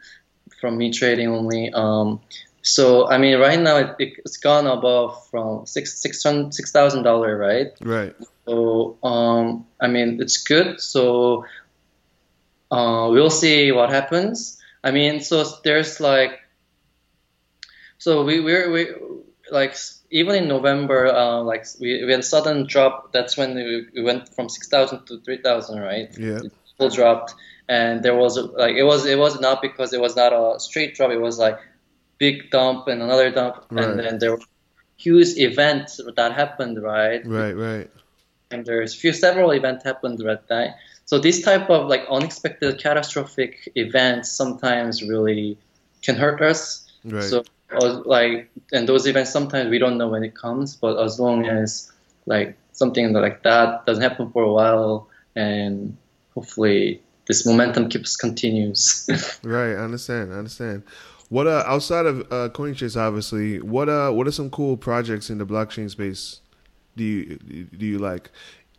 from 0.59 0.77
me 0.77 0.91
trading 0.91 1.29
only. 1.29 1.71
Um, 1.73 2.21
so 2.63 3.09
I 3.09 3.17
mean, 3.17 3.37
right 3.39 3.59
now 3.59 3.77
it, 3.77 3.95
it's 3.99 4.37
gone 4.37 4.67
above 4.67 5.27
from 5.29 5.65
six 5.65 6.01
six 6.01 6.23
hundred 6.23 6.53
six 6.53 6.71
thousand 6.71 7.03
dollar, 7.03 7.37
right? 7.37 7.67
Right. 7.81 8.15
So 8.45 8.97
um, 9.03 9.67
I 9.81 9.87
mean, 9.87 10.21
it's 10.21 10.41
good. 10.43 10.79
So 10.79 11.45
uh, 12.71 13.09
we'll 13.11 13.29
see 13.29 13.73
what 13.73 13.89
happens. 13.89 14.61
I 14.81 14.91
mean, 14.91 15.19
so 15.19 15.43
there's 15.65 15.99
like, 15.99 16.39
so 17.97 18.23
we 18.23 18.39
we're 18.39 18.71
we 18.71 18.87
like 19.51 19.75
even 20.09 20.35
in 20.35 20.47
November, 20.47 21.07
uh, 21.07 21.41
like 21.41 21.65
we, 21.81 22.05
we 22.05 22.11
had 22.13 22.23
sudden 22.23 22.65
drop. 22.65 23.11
That's 23.11 23.35
when 23.35 23.55
we, 23.55 23.87
we 23.93 24.03
went 24.03 24.29
from 24.29 24.47
six 24.47 24.69
thousand 24.69 25.05
to 25.07 25.19
three 25.19 25.41
thousand, 25.41 25.81
right? 25.81 26.07
Yeah. 26.17 26.39
It 26.43 26.53
full 26.77 26.89
dropped, 26.89 27.35
and 27.67 28.01
there 28.03 28.15
was 28.15 28.37
like 28.37 28.75
it 28.77 28.83
was 28.83 29.05
it 29.05 29.19
was 29.19 29.41
not 29.41 29.61
because 29.61 29.91
it 29.91 29.99
was 29.99 30.15
not 30.15 30.31
a 30.31 30.61
straight 30.61 30.95
drop. 30.95 31.11
It 31.11 31.19
was 31.19 31.37
like 31.37 31.59
big 32.25 32.35
dump 32.55 32.87
and 32.91 32.99
another 33.07 33.29
dump, 33.37 33.55
Right. 33.69 33.83
and 33.83 33.91
then 33.99 34.13
there 34.21 34.31
were 34.35 34.43
huge 35.05 35.31
events 35.49 35.91
that 36.19 36.31
happened, 36.41 36.75
right? 36.93 37.21
Right. 37.39 37.55
Right. 37.69 37.89
and 38.53 38.61
there's 38.69 38.93
few 39.03 39.13
several 39.25 39.49
events 39.59 39.81
happened 39.89 40.15
that 40.29 40.41
time. 40.47 40.71
So 41.09 41.13
this 41.27 41.37
type 41.49 41.67
of 41.75 41.81
like 41.93 42.03
unexpected 42.17 42.71
catastrophic 42.85 43.51
events 43.85 44.25
sometimes 44.41 44.93
really 45.13 45.57
can 46.05 46.15
hurt 46.23 46.39
us. 46.51 46.61
Right. 47.03 47.23
So 47.31 47.37
uh, 47.73 48.01
like 48.15 48.37
and 48.75 48.83
those 48.89 49.03
events 49.11 49.31
sometimes 49.37 49.67
we 49.73 49.79
don't 49.83 49.97
know 50.01 50.09
when 50.13 50.23
it 50.29 50.35
comes, 50.45 50.67
but 50.83 50.93
as 51.07 51.13
long 51.25 51.39
as 51.59 51.91
like 52.33 52.49
something 52.81 53.05
like 53.25 53.41
that 53.49 53.67
doesn't 53.87 54.05
happen 54.07 54.25
for 54.33 54.43
a 54.51 54.53
while 54.59 54.91
and 55.35 55.97
hopefully 56.35 57.01
this 57.27 57.39
momentum 57.49 57.83
keeps 57.93 58.13
continues. 58.25 58.83
Right, 59.57 59.73
I 59.79 59.83
understand. 59.89 60.25
I 60.33 60.37
understand. 60.43 60.79
What 61.33 61.47
uh 61.47 61.63
outside 61.65 62.05
of 62.05 62.19
uh 62.31 62.49
CoinChase 62.49 62.95
obviously, 62.95 63.59
what 63.59 63.89
uh 63.89 64.11
what 64.11 64.27
are 64.27 64.31
some 64.31 64.51
cool 64.51 64.77
projects 64.77 65.31
in 65.31 65.39
the 65.39 65.47
blockchain 65.47 65.89
space 65.89 66.41
do 66.95 67.03
you 67.03 67.65
do 67.75 67.87
you 67.87 67.97
like? 67.97 68.29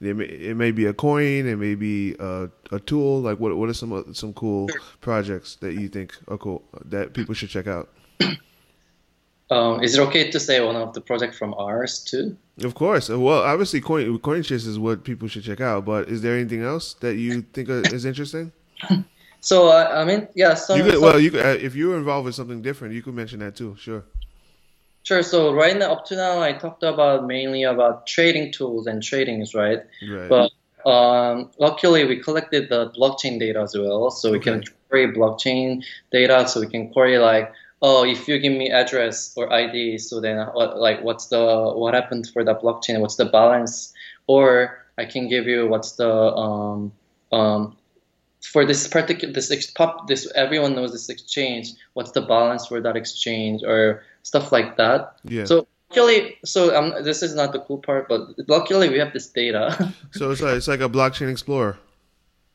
It 0.00 0.16
may, 0.16 0.24
it 0.26 0.56
may 0.56 0.70
be 0.70 0.86
a 0.86 0.92
coin, 0.92 1.48
it 1.48 1.56
may 1.56 1.74
be 1.74 2.14
a, 2.20 2.48
a 2.70 2.78
tool. 2.78 3.20
Like 3.22 3.40
what 3.40 3.56
what 3.56 3.68
are 3.68 3.74
some 3.74 3.92
uh, 3.92 4.02
some 4.12 4.32
cool 4.34 4.68
projects 5.00 5.56
that 5.56 5.74
you 5.74 5.88
think 5.88 6.16
are 6.28 6.38
cool 6.38 6.62
that 6.84 7.12
people 7.12 7.34
should 7.34 7.48
check 7.48 7.66
out? 7.66 7.88
um, 9.50 9.82
is 9.82 9.98
it 9.98 10.00
okay 10.02 10.30
to 10.30 10.38
say 10.38 10.64
one 10.64 10.76
of 10.76 10.94
the 10.94 11.00
project 11.00 11.34
from 11.34 11.54
ours 11.54 12.04
too? 12.04 12.36
Of 12.62 12.76
course. 12.76 13.08
Well, 13.08 13.42
obviously 13.42 13.80
Coin 13.80 14.16
CoinChase 14.20 14.68
is 14.68 14.78
what 14.78 15.02
people 15.02 15.26
should 15.26 15.42
check 15.42 15.60
out, 15.60 15.84
but 15.84 16.08
is 16.08 16.22
there 16.22 16.36
anything 16.36 16.62
else 16.62 16.94
that 17.00 17.16
you 17.16 17.42
think 17.42 17.68
uh, 17.68 17.82
is 17.92 18.04
interesting? 18.04 18.52
So 19.44 19.68
I, 19.68 20.00
I 20.00 20.04
mean, 20.07 20.26
yeah. 20.35 20.54
Some, 20.54 20.78
You 20.78 20.85
could, 20.85 21.00
well, 21.00 21.20
you 21.20 21.30
could, 21.30 21.44
uh, 21.44 21.48
if 21.50 21.74
you 21.76 21.88
were 21.88 21.98
involved 21.98 22.24
with 22.24 22.35
something 22.35 22.62
different, 22.62 22.94
you 22.94 23.02
could 23.02 23.14
mention 23.14 23.40
that 23.40 23.54
too. 23.54 23.76
Sure. 23.78 24.02
Sure. 25.02 25.22
So 25.22 25.52
right 25.52 25.76
now, 25.76 25.92
up 25.92 26.07
to 26.07 26.16
now, 26.16 26.40
I 26.40 26.54
talked 26.54 26.83
about 26.83 27.26
mainly 27.26 27.62
about 27.64 28.07
trading 28.07 28.52
tools 28.52 28.87
and 28.87 29.02
tradings, 29.02 29.54
right? 29.54 29.83
Right. 30.09 30.30
But 30.30 30.90
um, 30.90 31.50
luckily, 31.59 32.07
we 32.07 32.20
collected 32.20 32.70
the 32.70 32.88
blockchain 32.96 33.38
data 33.38 33.61
as 33.61 33.76
well, 33.76 34.11
so 34.11 34.33
we 34.33 34.40
can 34.40 34.64
query 34.88 35.12
blockchain 35.12 35.85
data. 36.11 36.48
So 36.48 36.61
we 36.61 36.66
can 36.66 36.90
query 36.90 37.18
like, 37.18 37.52
oh, 37.83 38.07
if 38.07 38.26
you 38.26 38.38
give 38.38 38.54
me 38.54 38.70
address 38.70 39.35
or 39.37 39.52
ID, 39.52 39.98
so 39.98 40.22
then 40.22 40.38
what, 40.54 40.78
like, 40.78 41.04
what's 41.04 41.26
the 41.26 41.74
what 41.76 41.92
happened 41.92 42.30
for 42.33 42.44
the 42.44 42.54
blockchain? 42.54 42.98
What's 43.00 43.16
the 43.16 43.26
balance? 43.26 43.92
Or 44.26 44.87
I 44.96 45.04
can 45.04 45.28
give 45.28 45.46
you 45.46 45.68
what's 45.68 45.92
the 45.92 46.11
um, 46.11 46.92
um, 47.30 47.76
for 48.52 48.64
this 48.64 48.87
particular 48.88 49.33
this 49.33 49.50
ex- 49.50 49.70
pop 49.70 50.07
this 50.09 50.30
everyone 50.35 50.74
knows 50.74 50.92
this 50.92 51.09
exchange. 51.09 51.72
What's 51.94 52.12
the 52.12 52.22
balance 52.22 52.66
for 52.66 52.80
that 52.80 52.96
exchange 52.96 53.62
or 53.64 54.02
stuff 54.22 54.52
like 54.52 54.76
that? 54.76 55.16
yeah. 55.24 55.44
So 55.44 55.66
luckily, 55.90 56.37
so 56.44 56.74
um, 56.76 57.04
this 57.04 57.22
is 57.22 57.35
not 57.35 57.52
the 57.52 57.61
cool 57.61 57.78
part, 57.78 58.09
but 58.09 58.20
luckily 58.48 58.88
we 58.88 58.98
have 58.98 59.12
this 59.12 59.28
data. 59.28 59.92
So 60.12 60.30
it's 60.30 60.40
like 60.42 60.57
it's 60.57 60.68
like 60.68 60.80
a 60.80 60.88
blockchain 60.88 61.30
explorer. 61.30 61.76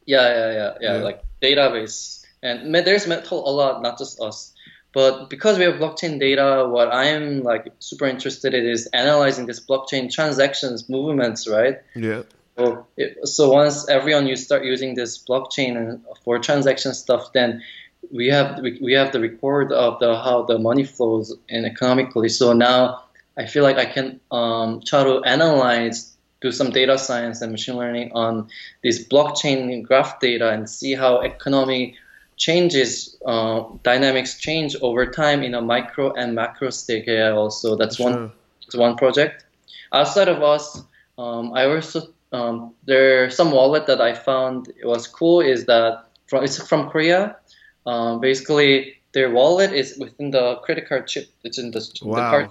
yeah, 0.06 0.28
yeah, 0.28 0.52
yeah, 0.52 0.74
yeah, 0.82 0.98
Yeah. 0.98 1.04
like 1.04 1.24
database, 1.42 2.24
and 2.42 2.74
there's 2.76 3.08
metal 3.08 3.48
a 3.48 3.52
lot, 3.52 3.82
not 3.82 3.98
just 3.98 4.20
us. 4.22 4.54
But 4.92 5.30
because 5.30 5.60
we 5.60 5.66
have 5.66 5.76
blockchain 5.76 6.20
data, 6.20 6.66
what 6.68 6.90
I'm 6.92 7.44
like 7.44 7.72
super 7.80 8.08
interested 8.08 8.54
in 8.56 8.66
is 8.66 8.88
analyzing 8.88 9.46
this 9.46 9.60
blockchain 9.60 10.12
transactions 10.12 10.90
movements, 10.90 11.48
right? 11.48 11.78
Yeah. 11.96 12.24
So, 12.60 12.88
it, 12.98 13.26
so 13.26 13.50
once 13.54 13.88
everyone 13.88 14.28
you 14.28 14.36
start 14.36 14.66
using 14.66 14.94
this 14.94 15.18
blockchain 15.24 15.78
and 15.78 16.04
for 16.26 16.40
transaction 16.40 16.94
stuff, 16.94 17.32
then 17.34 17.64
we 18.12 18.28
have 18.28 18.60
we, 18.60 18.78
we 18.82 18.94
have 18.94 19.14
the 19.14 19.20
record 19.22 19.72
of 19.72 20.00
the 20.00 20.16
how 20.16 20.44
the 20.44 20.60
money 20.60 20.84
flows 20.84 21.34
and 21.50 21.66
economically. 21.66 22.28
So 22.28 22.52
now 22.52 23.04
I 23.38 23.46
feel 23.46 23.64
like 23.64 23.78
I 23.78 23.86
can 23.86 24.20
um, 24.32 24.82
try 24.86 25.06
to 25.06 25.24
analyze, 25.24 26.18
do 26.42 26.52
some 26.52 26.72
data 26.72 26.98
science 26.98 27.42
and 27.42 27.52
machine 27.54 27.78
learning 27.78 28.12
on 28.14 28.50
this 28.84 29.08
blockchain 29.08 29.82
graph 29.84 30.20
data 30.20 30.50
and 30.50 30.70
see 30.70 30.94
how 30.94 31.22
economy 31.22 31.96
changes, 32.36 33.18
uh, 33.26 33.64
dynamics 33.84 34.38
change 34.38 34.76
over 34.82 35.06
time 35.06 35.44
in 35.44 35.54
a 35.54 35.62
micro 35.62 36.12
and 36.14 36.36
macro 36.36 36.72
scale. 36.72 37.52
So 37.52 37.78
that's 37.78 37.98
one 37.98 38.14
Sure. 38.14 38.32
it's 38.68 38.76
one 38.76 38.98
project. 38.98 39.46
Outside 39.94 40.28
of 40.28 40.44
us, 40.44 40.84
um, 41.18 41.54
I 41.54 41.66
also 41.66 42.14
um, 42.32 42.74
there's 42.86 43.36
some 43.36 43.52
wallet 43.52 43.88
that 43.88 44.02
I 44.02 44.14
found 44.14 44.68
it 44.70 44.86
was 44.86 45.08
cool 45.08 45.42
is 45.42 45.66
that 45.66 46.06
from 46.28 46.44
it's 46.44 46.62
from 46.68 46.90
Korea. 46.90 47.38
Um, 47.86 48.20
basically, 48.20 48.98
their 49.14 49.32
wallet 49.32 49.74
is 49.74 49.98
within 49.98 50.32
the 50.32 50.58
credit 50.58 50.88
card 50.88 51.08
chip. 51.08 51.28
It's 51.44 51.58
in 51.58 51.72
the, 51.72 51.80
the 51.80 52.06
Wow. 52.06 52.30
card. 52.30 52.50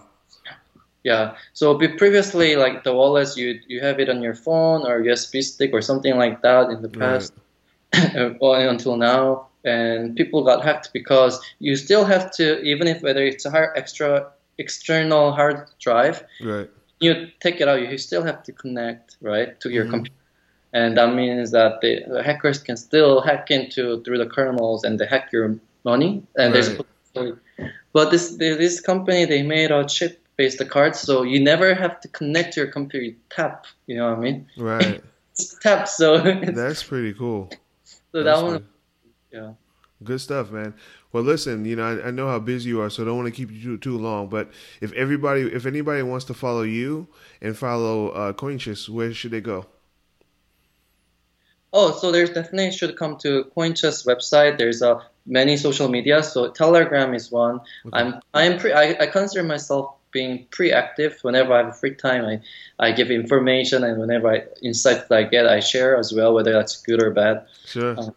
Yeah. 1.04 1.36
So 1.52 1.74
be- 1.78 1.88
previously, 1.96 2.56
like 2.56 2.82
the 2.82 2.92
wallets, 2.92 3.36
you 3.36 3.60
you 3.68 3.80
have 3.80 4.00
it 4.00 4.08
on 4.08 4.20
your 4.20 4.34
phone 4.34 4.84
or 4.86 5.00
USB 5.00 5.42
stick 5.42 5.70
or 5.72 5.80
something 5.80 6.16
like 6.16 6.42
that 6.42 6.70
in 6.70 6.82
the 6.82 6.88
past. 6.88 7.32
well, 8.40 8.54
until 8.68 8.96
now, 8.96 9.46
and 9.64 10.16
people 10.16 10.44
got 10.44 10.64
hacked 10.64 10.90
because 10.92 11.40
you 11.60 11.76
still 11.76 12.04
have 12.04 12.30
to, 12.32 12.60
even 12.62 12.86
if 12.88 13.00
whether 13.02 13.24
it's 13.24 13.46
a 13.46 13.50
hard, 13.50 13.70
extra 13.76 14.26
external 14.58 15.32
hard 15.32 15.68
drive, 15.78 16.24
Right. 16.42 16.68
You 17.00 17.28
take 17.40 17.60
it 17.60 17.68
out, 17.68 17.80
you 17.80 17.98
still 17.98 18.22
have 18.22 18.42
to 18.44 18.52
connect, 18.52 19.16
right, 19.20 19.58
to 19.60 19.70
your 19.70 19.84
Mhm. 19.84 19.90
computer. 19.90 20.14
And 20.72 20.96
that 20.98 21.14
means 21.14 21.50
that 21.52 21.80
the, 21.80 22.04
the 22.08 22.22
hackers 22.22 22.58
can 22.58 22.76
still 22.76 23.20
hack 23.20 23.50
into 23.50 24.02
through 24.02 24.18
the 24.18 24.26
kernels 24.26 24.84
and 24.84 24.98
they 24.98 25.06
hack 25.06 25.32
your 25.32 25.58
money. 25.84 26.22
And 26.36 26.54
there's, 26.54 26.76
but 27.92 28.10
this 28.10 28.36
this 28.36 28.80
company 28.80 29.24
they 29.24 29.42
made 29.42 29.70
a 29.70 29.84
chip 29.84 30.20
based 30.36 30.62
card, 30.68 30.94
so 30.94 31.22
you 31.22 31.40
never 31.40 31.74
have 31.74 32.00
to 32.00 32.08
connect 32.08 32.54
to 32.54 32.60
your 32.60 32.70
computer. 32.70 33.04
You 33.04 33.16
tap, 33.30 33.66
you 33.86 33.96
know 33.96 34.10
what 34.10 34.18
I 34.18 34.20
mean? 34.20 34.46
Right. 34.56 35.02
Tap. 35.62 35.88
So 35.88 36.18
That's 36.18 36.82
pretty 36.82 37.14
cool. 37.14 37.48
so 38.12 38.22
that 38.22 38.42
one, 38.42 38.64
yeah. 39.32 39.52
Good 40.02 40.20
stuff, 40.20 40.50
man. 40.50 40.74
Well, 41.12 41.22
listen, 41.22 41.64
you 41.64 41.76
know, 41.76 41.84
I, 41.84 42.08
I 42.08 42.10
know 42.10 42.28
how 42.28 42.38
busy 42.38 42.68
you 42.68 42.80
are, 42.82 42.90
so 42.90 43.02
I 43.02 43.06
don't 43.06 43.16
want 43.16 43.26
to 43.26 43.32
keep 43.32 43.50
you 43.50 43.62
too, 43.62 43.78
too 43.78 43.98
long. 43.98 44.28
But 44.28 44.50
if 44.80 44.92
everybody, 44.92 45.42
if 45.42 45.64
anybody 45.64 46.02
wants 46.02 46.26
to 46.26 46.34
follow 46.34 46.62
you 46.62 47.08
and 47.40 47.56
follow 47.56 48.10
uh, 48.10 48.32
CoinChess, 48.34 48.88
where 48.88 49.12
should 49.14 49.30
they 49.30 49.40
go? 49.40 49.66
Oh, 51.72 51.92
so 51.92 52.12
there's 52.12 52.30
definitely 52.30 52.72
should 52.72 52.96
come 52.96 53.16
to 53.18 53.50
CoinChess 53.56 54.06
website. 54.06 54.58
There's 54.58 54.82
uh, 54.82 55.00
many 55.26 55.56
social 55.56 55.88
media. 55.88 56.22
So 56.22 56.50
Telegram 56.50 57.14
is 57.14 57.30
one. 57.30 57.60
I'm 57.92 58.20
I'm 58.32 58.58
pre 58.58 58.72
I, 58.72 58.96
I 59.00 59.06
consider 59.06 59.44
myself 59.44 59.94
being 60.10 60.46
pre-active. 60.50 61.18
Whenever 61.22 61.52
I 61.52 61.64
have 61.64 61.78
free 61.78 61.94
time, 61.94 62.24
I, 62.24 62.40
I 62.78 62.92
give 62.92 63.10
information, 63.10 63.84
and 63.84 64.00
whenever 64.00 64.32
I 64.32 64.44
insights 64.62 65.08
that 65.08 65.18
I 65.18 65.22
get, 65.24 65.46
I 65.46 65.60
share 65.60 65.98
as 65.98 66.12
well, 66.12 66.32
whether 66.34 66.52
that's 66.52 66.80
good 66.80 67.02
or 67.02 67.10
bad. 67.10 67.46
Sure. 67.66 67.98
Uh, 67.98 68.10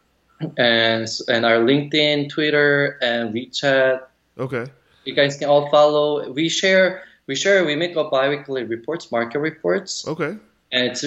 And 0.58 1.08
and 1.28 1.46
our 1.46 1.60
LinkedIn, 1.60 2.30
Twitter, 2.30 2.98
and 3.02 3.34
WeChat. 3.34 4.02
Okay. 4.38 4.66
You 5.06 5.14
guys 5.16 5.38
can 5.38 5.50
all 5.50 5.70
follow. 5.70 6.32
We 6.32 6.50
share. 6.50 7.04
We 7.28 7.36
share. 7.36 7.66
We 7.66 7.76
make 7.76 7.96
up 7.98 8.12
biweekly 8.12 8.64
reports, 8.64 9.12
market 9.12 9.40
reports, 9.40 10.08
Okay. 10.08 10.38
and 10.72 10.82
it's 10.88 11.04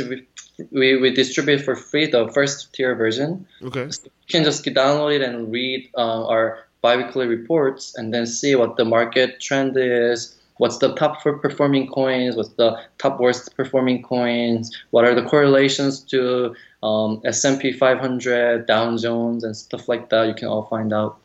we 0.71 0.97
we 0.97 1.11
distribute 1.11 1.61
for 1.61 1.75
free 1.77 2.07
the 2.07 2.29
first 2.29 2.73
tier 2.75 2.95
version. 2.95 3.47
Okay. 3.63 3.87
You 3.87 4.29
can 4.29 4.45
just 4.45 4.65
download 4.65 5.15
it 5.17 5.23
and 5.23 5.51
read 5.53 5.91
uh, 5.97 6.27
our 6.27 6.67
biweekly 6.83 7.27
reports 7.27 7.95
and 7.97 8.13
then 8.13 8.27
see 8.27 8.55
what 8.55 8.77
the 8.77 8.85
market 8.85 9.41
trend 9.41 9.77
is, 9.77 10.37
what's 10.59 10.79
the 10.79 10.95
top 10.95 11.23
for 11.23 11.39
performing 11.39 11.89
coins, 11.89 12.37
what's 12.37 12.55
the 12.61 12.79
top 12.99 13.19
worst 13.21 13.57
performing 13.57 14.03
coins, 14.03 14.71
what 14.91 15.05
are 15.05 15.15
the 15.15 15.25
correlations 15.25 16.01
to 16.01 16.55
um, 16.85 17.23
S&P 17.25 17.73
500, 17.73 18.67
Dow 18.67 18.97
Jones, 18.97 19.43
and 19.43 19.57
stuff 19.57 19.89
like 19.89 20.11
that. 20.11 20.29
You 20.29 20.35
can 20.35 20.49
all 20.49 20.67
find 20.67 20.93
out. 20.93 21.19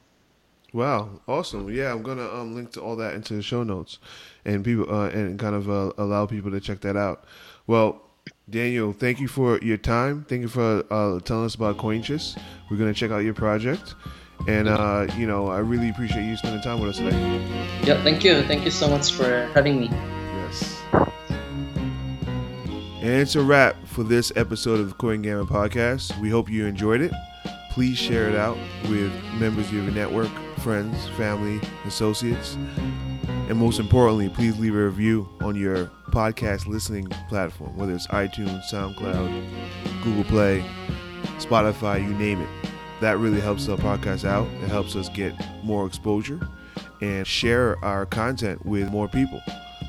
Wow. 0.71 1.09
Awesome. 1.27 1.69
Yeah, 1.69 1.91
I'm 1.91 2.01
gonna 2.01 2.27
um, 2.27 2.55
link 2.55 2.71
to 2.73 2.81
all 2.81 2.95
that 2.95 3.13
into 3.13 3.33
the 3.33 3.41
show 3.41 3.63
notes, 3.63 3.99
and 4.45 4.63
people 4.63 4.93
uh, 4.93 5.09
and 5.09 5.37
kind 5.37 5.55
of 5.55 5.69
uh, 5.69 5.91
allow 5.97 6.25
people 6.25 6.51
to 6.51 6.59
check 6.59 6.79
that 6.81 6.95
out. 6.95 7.25
Well, 7.67 8.01
Daniel, 8.49 8.93
thank 8.93 9.19
you 9.19 9.27
for 9.27 9.59
your 9.59 9.77
time. 9.77 10.25
Thank 10.29 10.41
you 10.43 10.47
for 10.47 10.83
uh, 10.91 11.19
telling 11.21 11.45
us 11.45 11.55
about 11.55 11.77
CoinChess. 11.77 12.39
We're 12.69 12.77
gonna 12.77 12.93
check 12.93 13.11
out 13.11 13.19
your 13.19 13.33
project, 13.33 13.95
and 14.47 14.69
uh, 14.69 15.07
you 15.17 15.27
know, 15.27 15.47
I 15.47 15.59
really 15.59 15.89
appreciate 15.89 16.25
you 16.25 16.37
spending 16.37 16.61
time 16.61 16.79
with 16.79 16.91
us 16.91 16.97
today. 16.97 17.17
Yeah, 17.83 18.01
thank 18.03 18.23
you. 18.23 18.43
Thank 18.43 18.63
you 18.63 18.71
so 18.71 18.87
much 18.87 19.11
for 19.11 19.49
having 19.55 19.79
me. 19.79 20.18
And 23.01 23.21
it's 23.21 23.35
a 23.37 23.41
wrap 23.41 23.77
for 23.85 24.03
this 24.03 24.29
episode 24.35 24.81
of 24.81 24.89
the 24.89 24.95
Coin 24.95 25.21
Gamma 25.21 25.45
podcast. 25.45 26.19
We 26.19 26.29
hope 26.29 26.49
you 26.49 26.65
enjoyed 26.65 26.99
it. 26.99 27.13
Please 27.71 27.97
share 27.97 28.27
it 28.27 28.35
out 28.35 28.57
with 28.89 29.09
members 29.35 29.67
of 29.67 29.73
your 29.73 29.83
network, 29.83 30.29
friends, 30.57 31.07
family, 31.15 31.61
associates. 31.85 32.57
And 33.47 33.57
most 33.57 33.79
importantly, 33.79 34.27
please 34.27 34.59
leave 34.59 34.75
a 34.75 34.83
review 34.83 35.29
on 35.39 35.55
your 35.55 35.85
podcast 36.09 36.67
listening 36.67 37.07
platform, 37.29 37.77
whether 37.77 37.93
it's 37.93 38.07
iTunes, 38.07 38.69
SoundCloud, 38.69 40.03
Google 40.03 40.25
Play, 40.25 40.65
Spotify, 41.37 42.03
you 42.03 42.13
name 42.15 42.41
it. 42.41 42.49
That 42.99 43.17
really 43.17 43.39
helps 43.39 43.69
our 43.69 43.77
podcast 43.77 44.25
out. 44.25 44.45
It 44.61 44.67
helps 44.67 44.97
us 44.97 45.07
get 45.07 45.33
more 45.63 45.87
exposure 45.87 46.45
and 46.99 47.25
share 47.25 47.77
our 47.81 48.05
content 48.05 48.65
with 48.65 48.91
more 48.91 49.07
people. 49.07 49.41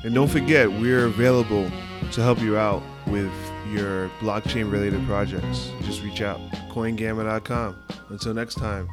And 0.03 0.15
don't 0.15 0.27
forget, 0.27 0.71
we're 0.71 1.05
available 1.05 1.69
to 2.11 2.21
help 2.21 2.39
you 2.41 2.57
out 2.57 2.81
with 3.07 3.31
your 3.71 4.09
blockchain 4.19 4.71
related 4.71 5.05
projects. 5.05 5.71
Just 5.83 6.01
reach 6.03 6.21
out. 6.21 6.39
CoinGamma.com. 6.69 7.75
Until 8.09 8.33
next 8.33 8.55
time. 8.55 8.87